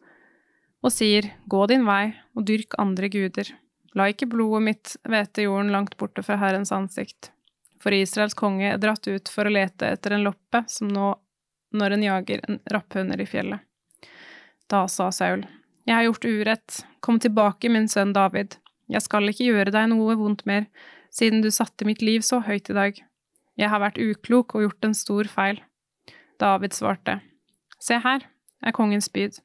og 0.81 0.96
sier, 0.96 1.29
gå 1.44 1.66
din 1.68 1.85
vei 1.85 2.14
og 2.33 2.49
dyrk 2.49 2.81
andre 2.81 3.12
guder. 3.12 3.53
La 3.96 4.11
ikke 4.12 4.28
blodet 4.28 4.62
mitt 4.64 4.96
hvete 5.09 5.46
jorden 5.46 5.72
langt 5.72 5.96
borte 5.96 6.24
fra 6.26 6.37
Herrens 6.40 6.72
ansikt. 6.72 7.30
For 7.80 7.94
Israels 7.96 8.37
konge 8.37 8.68
er 8.72 8.80
dratt 8.80 9.06
ut 9.09 9.30
for 9.32 9.48
å 9.48 9.52
lete 9.52 9.88
etter 9.94 10.16
en 10.16 10.26
loppe 10.26 10.64
som 10.68 10.90
nå 10.92 11.14
når 11.76 11.96
en 11.96 12.04
jager 12.04 12.44
en 12.48 12.61
rapphunder 12.72 13.20
i 13.20 13.28
fjellet. 13.28 13.61
Da 14.70 14.87
sa 14.90 15.11
Saul, 15.12 15.46
Jeg 15.87 15.94
har 15.94 16.02
gjort 16.02 16.24
urett, 16.24 16.87
kom 17.00 17.20
tilbake, 17.22 17.68
min 17.70 17.88
sønn 17.88 18.12
David, 18.12 18.56
jeg 18.90 19.02
skal 19.02 19.26
ikke 19.30 19.46
gjøre 19.46 19.72
deg 19.74 19.88
noe 19.90 20.14
vondt 20.18 20.44
mer, 20.46 20.66
siden 21.14 21.42
du 21.42 21.50
satte 21.54 21.87
mitt 21.87 22.02
liv 22.02 22.22
så 22.26 22.40
høyt 22.46 22.70
i 22.70 22.76
dag. 22.76 22.98
Jeg 23.56 23.72
har 23.72 23.82
vært 23.82 24.00
uklok 24.02 24.54
og 24.54 24.66
gjort 24.66 24.87
en 24.87 24.94
stor 24.94 25.30
feil. 25.30 25.61
David 26.42 26.76
svarte, 26.76 27.20
Se 27.80 27.98
her 28.02 28.26
er 28.62 28.74
kongens 28.76 29.09
spyd. 29.09 29.38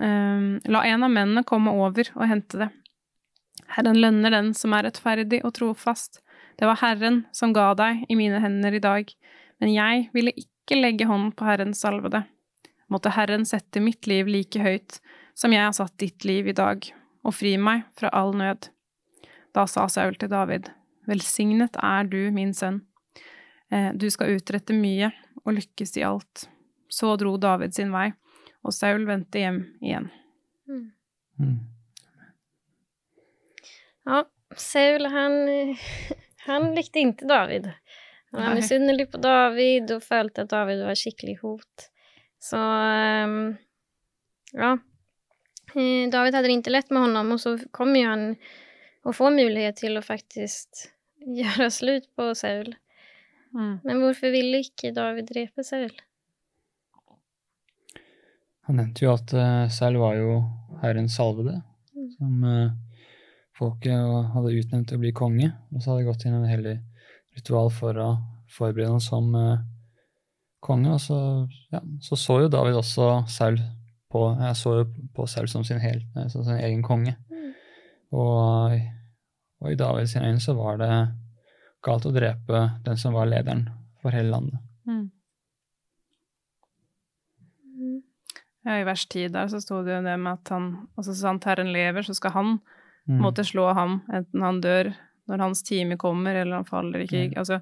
Um, 0.00 0.58
la 0.66 0.82
en 0.90 1.06
av 1.06 1.12
mennene 1.12 1.44
komme 1.46 1.70
over 1.70 2.10
og 2.16 2.26
hente 2.28 2.60
det. 2.64 2.70
Herren 3.74 3.98
lønner 3.98 4.30
den 4.30 4.52
som 4.54 4.74
er 4.76 4.86
rettferdig 4.86 5.40
og 5.44 5.56
trofast. 5.56 6.20
Det 6.58 6.68
var 6.68 6.78
Herren 6.82 7.24
som 7.34 7.54
ga 7.56 7.72
deg 7.78 8.04
i 8.08 8.16
mine 8.18 8.38
hender 8.42 8.76
i 8.76 8.82
dag, 8.82 9.10
men 9.58 9.72
jeg 9.74 10.08
ville 10.14 10.34
ikke 10.38 10.78
legge 10.78 11.08
hånd 11.10 11.34
på 11.38 11.46
Herrens 11.48 11.82
salvede. 11.82 12.22
Måtte 12.92 13.14
Herren 13.16 13.46
sette 13.48 13.82
mitt 13.82 14.06
liv 14.06 14.30
like 14.30 14.62
høyt 14.62 15.00
som 15.34 15.52
jeg 15.54 15.64
har 15.64 15.74
satt 15.74 15.96
ditt 15.98 16.24
liv 16.28 16.48
i 16.48 16.56
dag, 16.56 16.86
og 17.26 17.34
fri 17.34 17.56
meg 17.58 17.82
fra 17.98 18.12
all 18.14 18.34
nød. 18.38 18.70
Da 19.54 19.66
sa 19.70 19.88
Saul 19.90 20.14
til 20.18 20.30
David, 20.30 20.70
Velsignet 21.08 21.76
er 21.82 22.06
du, 22.08 22.20
min 22.32 22.54
sønn. 22.56 22.80
Eh, 23.70 23.90
du 23.92 24.06
skal 24.12 24.38
utrette 24.38 24.76
mye 24.76 25.10
og 25.44 25.56
lykkes 25.58 25.96
i 25.98 26.06
alt. 26.06 26.46
Så 26.88 27.16
dro 27.20 27.34
David 27.40 27.74
sin 27.76 27.92
vei, 27.92 28.12
og 28.64 28.72
Saul 28.76 29.06
vendte 29.08 29.42
hjem 29.42 29.64
igjen. 29.82 30.10
Mm. 30.70 31.64
Ja, 34.04 34.24
Saul 34.60 35.06
han, 35.10 35.76
han 36.46 36.70
likte 36.76 37.00
ikke 37.00 37.28
David. 37.28 37.70
Han 38.34 38.42
var 38.42 38.56
misunnelig 38.58 39.08
på 39.12 39.20
David 39.22 39.92
og 39.94 40.02
følte 40.02 40.42
at 40.44 40.50
David 40.50 40.82
var 40.84 40.98
skikkelig 40.98 41.36
hot. 41.40 41.88
Så 42.42 42.58
um, 42.58 43.36
ja. 44.52 44.72
Eh, 45.74 46.08
David 46.12 46.34
hadde 46.36 46.48
det 46.48 46.56
ikke 46.58 46.74
lett 46.74 46.90
med 46.92 47.06
honom, 47.06 47.32
og 47.34 47.40
så 47.40 47.54
kommer 47.74 48.02
jo 48.02 48.10
han 48.10 48.24
å 49.04 49.14
få 49.14 49.30
mulighet 49.34 49.78
til 49.80 49.96
å 49.98 50.04
faktisk 50.04 50.84
gjøre 51.40 51.70
slutt 51.72 52.10
på 52.18 52.32
Saul. 52.38 52.74
Mm. 53.54 53.78
Men 53.86 54.02
hvorfor 54.02 54.34
ville 54.34 54.64
ikke 54.66 54.92
David 54.96 55.30
drepe 55.30 55.64
Saul? 55.66 55.94
Han 58.66 58.80
nevnte 58.80 59.04
jo 59.04 59.12
at 59.12 59.32
uh, 59.36 59.66
Saul 59.72 59.98
var 60.00 60.18
jo 60.18 60.40
Herrens 60.82 61.16
salvede, 61.20 61.62
Mm. 61.94 62.08
som 62.10 62.42
folket 63.58 64.32
hadde 64.34 64.56
utnevnt 64.58 64.90
til 64.90 64.98
å 64.98 65.02
bli 65.04 65.12
konge, 65.14 65.52
og 65.72 65.82
så 65.82 65.92
hadde 65.92 66.02
det 66.02 66.08
gått 66.08 66.26
inn 66.26 66.36
en 66.38 66.48
hellig 66.50 66.74
ritual 67.36 67.70
for 67.74 67.98
å 68.00 68.08
forberede 68.54 68.92
ham 68.92 69.02
som 69.02 69.30
uh, 69.34 69.62
konge. 70.64 70.94
Og 70.94 71.00
så, 71.02 71.18
ja, 71.74 71.82
så 72.02 72.18
så 72.18 72.40
jo 72.44 72.52
David 72.52 72.78
også 72.80 73.08
Saul 73.30 73.60
på, 74.14 74.26
jeg 74.40 74.58
så 74.58 74.76
jo 74.80 74.88
på 75.14 75.26
Saul 75.30 75.50
som 75.50 75.66
sin, 75.66 75.82
hel, 75.82 76.04
eh, 76.16 76.28
som 76.30 76.46
sin 76.46 76.60
egen 76.60 76.84
konge. 76.86 77.16
Mm. 77.30 77.50
Og, 78.14 78.76
og 79.62 79.72
i 79.72 79.78
Davids 79.78 80.14
øyne 80.16 80.42
så 80.42 80.54
var 80.58 80.78
det 80.82 80.92
galt 81.84 82.06
å 82.06 82.14
drepe 82.14 82.68
den 82.86 83.00
som 83.00 83.16
var 83.16 83.28
lederen 83.30 83.66
for 84.02 84.14
hele 84.14 84.30
landet. 84.30 84.62
Mm. 84.86 85.10
Ja, 88.64 88.78
I 88.80 88.86
vers 88.86 89.04
10 89.10 89.34
der 89.34 89.50
så 89.52 89.60
sto 89.60 89.82
det 89.84 89.92
jo 89.92 90.04
det 90.06 90.14
med 90.20 90.38
at 90.38 90.50
han 90.54 90.68
Altså 90.96 91.12
sant 91.16 91.44
Herren 91.44 91.72
lever, 91.74 92.06
så 92.06 92.14
skal 92.16 92.32
han 92.32 92.54
Mm. 93.08 93.18
måtte 93.20 93.44
slå 93.44 93.66
ham, 93.74 93.98
enten 94.12 94.42
han 94.42 94.60
dør 94.64 94.94
når 95.28 95.38
hans 95.40 95.62
time 95.62 95.96
kommer, 96.00 96.34
eller 96.34 96.56
han 96.56 96.64
faller 96.64 97.00
i 97.00 97.06
krig. 97.06 97.32
Mm. 97.34 97.38
Altså, 97.38 97.58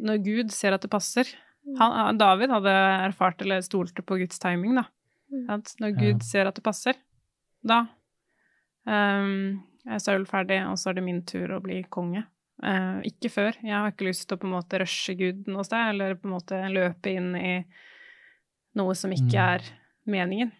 når 0.00 0.18
Gud 0.24 0.50
ser 0.52 0.72
at 0.76 0.82
det 0.82 0.90
passer 0.90 1.24
Mm. 1.66 1.76
han, 1.78 2.16
David 2.18 2.50
hadde 2.50 2.70
erfart 3.08 3.42
eller 3.42 3.60
stolte 3.60 4.02
på 4.02 4.16
Guds 4.18 4.38
timing, 4.38 4.74
da. 4.76 4.84
Mm. 5.32 5.50
At 5.50 5.74
når 5.80 5.88
Ja. 5.92 6.00
Gud 6.00 6.22
ser 6.22 6.46
at 6.46 6.54
det 6.54 6.62
passer, 6.64 6.94
da 7.64 7.86
um, 8.86 9.62
er 9.88 9.98
Saul 9.98 10.24
ferdig, 10.24 10.62
og 10.68 10.76
så 10.78 10.90
er 10.90 10.94
det 10.94 11.04
min 11.04 11.22
tur 11.28 11.48
å 11.56 11.60
bli 11.62 11.82
konge. 11.90 12.24
Uh, 12.62 13.00
ikke 13.06 13.30
før. 13.30 13.52
Jeg 13.62 13.70
har 13.74 13.90
ikke 13.92 14.08
lyst 14.08 14.26
til 14.28 14.36
å 14.36 14.40
på 14.40 14.46
en 14.48 14.54
måte 14.56 14.80
rushe 14.80 15.14
Gud 15.18 15.46
noe 15.46 15.64
sted, 15.64 15.90
eller 15.92 16.14
på 16.18 16.26
en 16.28 16.34
måte 16.34 16.62
løpe 16.72 17.12
inn 17.14 17.34
i 17.36 17.64
noe 18.76 18.94
som 18.94 19.10
ikke 19.10 19.28
Mm. 19.32 19.54
er 19.54 19.60
meningen. 20.06 20.52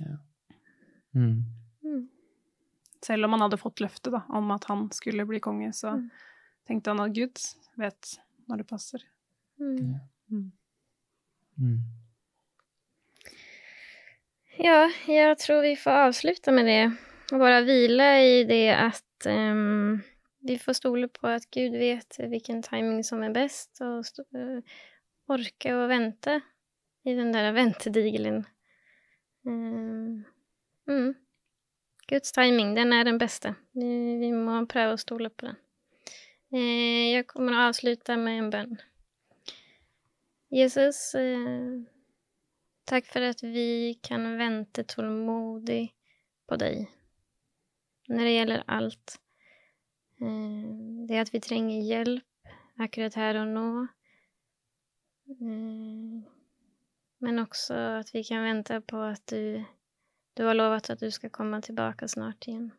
Ja. 0.00 0.16
Mm. 1.14 1.44
Selv 3.02 3.24
om 3.24 3.32
han 3.32 3.40
hadde 3.46 3.56
fått 3.60 3.80
løftet 3.80 4.12
da, 4.12 4.22
om 4.36 4.50
at 4.52 4.64
han 4.68 4.88
skulle 4.92 5.24
bli 5.26 5.40
konge, 5.40 5.70
så 5.72 5.94
Mm. 5.96 6.10
tenkte 6.68 6.90
han 6.90 7.00
at 7.00 7.14
Gud 7.16 7.40
vet 7.80 8.18
når 8.48 8.58
det 8.58 8.66
passer. 8.68 9.02
Mm. 9.58 9.94
Mm. 10.30 10.52
Mm. 11.60 11.78
Ja, 14.60 14.90
jeg 15.08 15.38
tror 15.40 15.62
vi 15.64 15.74
får 15.78 15.90
avsluta 16.08 16.52
med 16.52 16.66
det 16.68 16.80
Og 17.32 17.38
bare 17.40 17.62
hvile 17.64 18.06
i 18.26 18.44
det 18.44 18.64
at 18.74 19.26
um, 19.30 20.00
vi 20.42 20.56
får 20.58 20.72
stole 20.80 21.08
på 21.08 21.28
at 21.30 21.44
Gud 21.54 21.76
vet 21.78 22.16
hvilken 22.18 22.62
timing 22.64 23.04
som 23.06 23.22
er 23.22 23.30
best, 23.36 23.80
og 23.84 24.00
st- 24.04 24.24
å 25.76 25.86
vente 25.88 26.40
i 27.06 27.14
den 27.14 27.30
der 27.32 27.52
ventedigelen. 27.54 28.40
Um, 29.46 30.24
mm. 30.88 31.14
Guds 32.10 32.32
timing, 32.34 32.74
den 32.74 32.92
er 32.92 33.04
den 33.06 33.18
beste. 33.22 33.54
Vi, 33.78 33.86
vi 34.18 34.30
må 34.34 34.58
prøve 34.70 34.96
å 34.96 35.00
stole 35.00 35.30
på 35.30 35.46
den. 35.46 35.58
Eh, 36.50 37.12
jeg 37.14 37.28
kommer 37.30 37.54
å 37.54 37.66
avslutte 37.68 38.16
med 38.18 38.40
en 38.40 38.48
bønn. 38.50 38.80
Jesus, 40.50 40.98
eh, 41.14 41.76
takk 42.90 43.06
for 43.06 43.28
at 43.28 43.44
vi 43.46 43.94
kan 44.02 44.26
vente 44.40 44.82
tålmodig 44.90 45.84
på 46.50 46.58
deg 46.58 46.88
når 48.10 48.26
det 48.26 48.34
gjelder 48.34 48.64
alt. 48.78 49.16
Eh, 50.18 51.06
Det 51.06 51.20
at 51.22 51.30
vi 51.34 51.40
trenger 51.46 51.86
hjelp 51.86 52.50
akkurat 52.82 53.14
her 53.18 53.38
og 53.44 53.54
nå. 53.54 53.68
Eh, 55.30 56.18
Men 57.22 57.38
også 57.44 57.76
at 58.00 58.10
vi 58.14 58.22
kan 58.24 58.42
vente 58.42 58.80
på 58.80 58.98
at 59.04 59.22
du, 59.30 59.60
du 60.34 60.44
har 60.44 60.54
lovat 60.54 60.90
at 60.90 61.00
du 61.00 61.10
skal 61.10 61.30
komme 61.30 61.62
tilbake 61.62 62.08
snart 62.08 62.48
igen. 62.48 62.70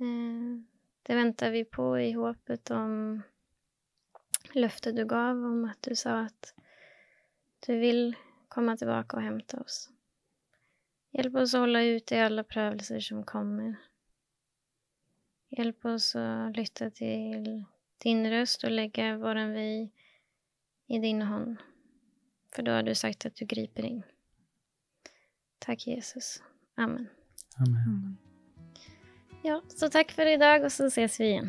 Eh, 0.00 0.62
Det 1.06 1.14
venter 1.14 1.50
vi 1.50 1.64
på 1.64 1.98
i 2.00 2.12
håpet 2.12 2.70
om 2.70 3.22
løftet 4.54 4.96
du 4.96 5.04
gav 5.04 5.36
om 5.36 5.64
at 5.68 5.82
du 5.82 5.92
sa 5.96 6.22
at 6.24 6.54
du 7.66 7.74
vil 7.78 8.14
komme 8.48 8.76
tilbake 8.76 9.18
og 9.18 9.26
hente 9.26 9.58
oss. 9.60 9.90
Hjelp 11.12 11.36
oss 11.42 11.52
å 11.54 11.60
holde 11.66 11.82
ut 11.96 12.12
i 12.12 12.22
alle 12.24 12.46
prøvelser 12.48 13.04
som 13.04 13.20
kommer. 13.28 13.76
Hjelp 15.52 15.84
oss 15.92 16.14
å 16.16 16.24
lytte 16.56 16.88
til 16.96 17.50
din 18.00 18.24
røst 18.32 18.64
og 18.64 18.72
legge 18.72 19.12
våren 19.20 19.52
vi 19.52 19.68
i 20.88 21.02
din 21.04 21.20
hånd, 21.28 21.60
for 22.48 22.64
da 22.64 22.80
har 22.80 22.88
du 22.88 22.94
sagt 22.96 23.28
at 23.28 23.36
du 23.36 23.44
griper 23.44 23.92
in. 23.92 24.02
Tack 25.64 25.86
Jesus. 25.86 26.42
Amen. 26.76 27.08
Amen. 27.60 28.18
Ja, 29.44 29.60
så 29.68 29.88
takk 29.88 30.12
for 30.12 30.28
i 30.28 30.36
dag, 30.40 30.64
og 30.64 30.72
så 30.72 30.90
ses 30.92 31.16
vi 31.20 31.30
igjen. 31.30 31.48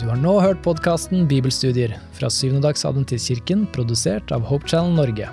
Du 0.00 0.08
har 0.08 0.16
nå 0.20 0.32
hørt 0.40 0.64
podkasten 0.64 1.28
Bibelstudier 1.28 1.98
fra 2.16 2.32
Syvendedagsadventistkirken, 2.32 3.66
produsert 3.76 4.32
av 4.32 4.44
Hope 4.48 4.68
Channel 4.68 4.96
Norge. 4.96 5.28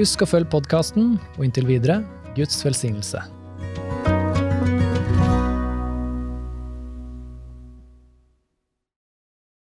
Husk 0.00 0.24
å 0.24 0.30
følge 0.32 0.54
podkasten, 0.56 1.14
og 1.36 1.46
inntil 1.48 1.68
videre 1.68 2.00
Guds 2.36 2.60
velsignelse. 2.64 3.20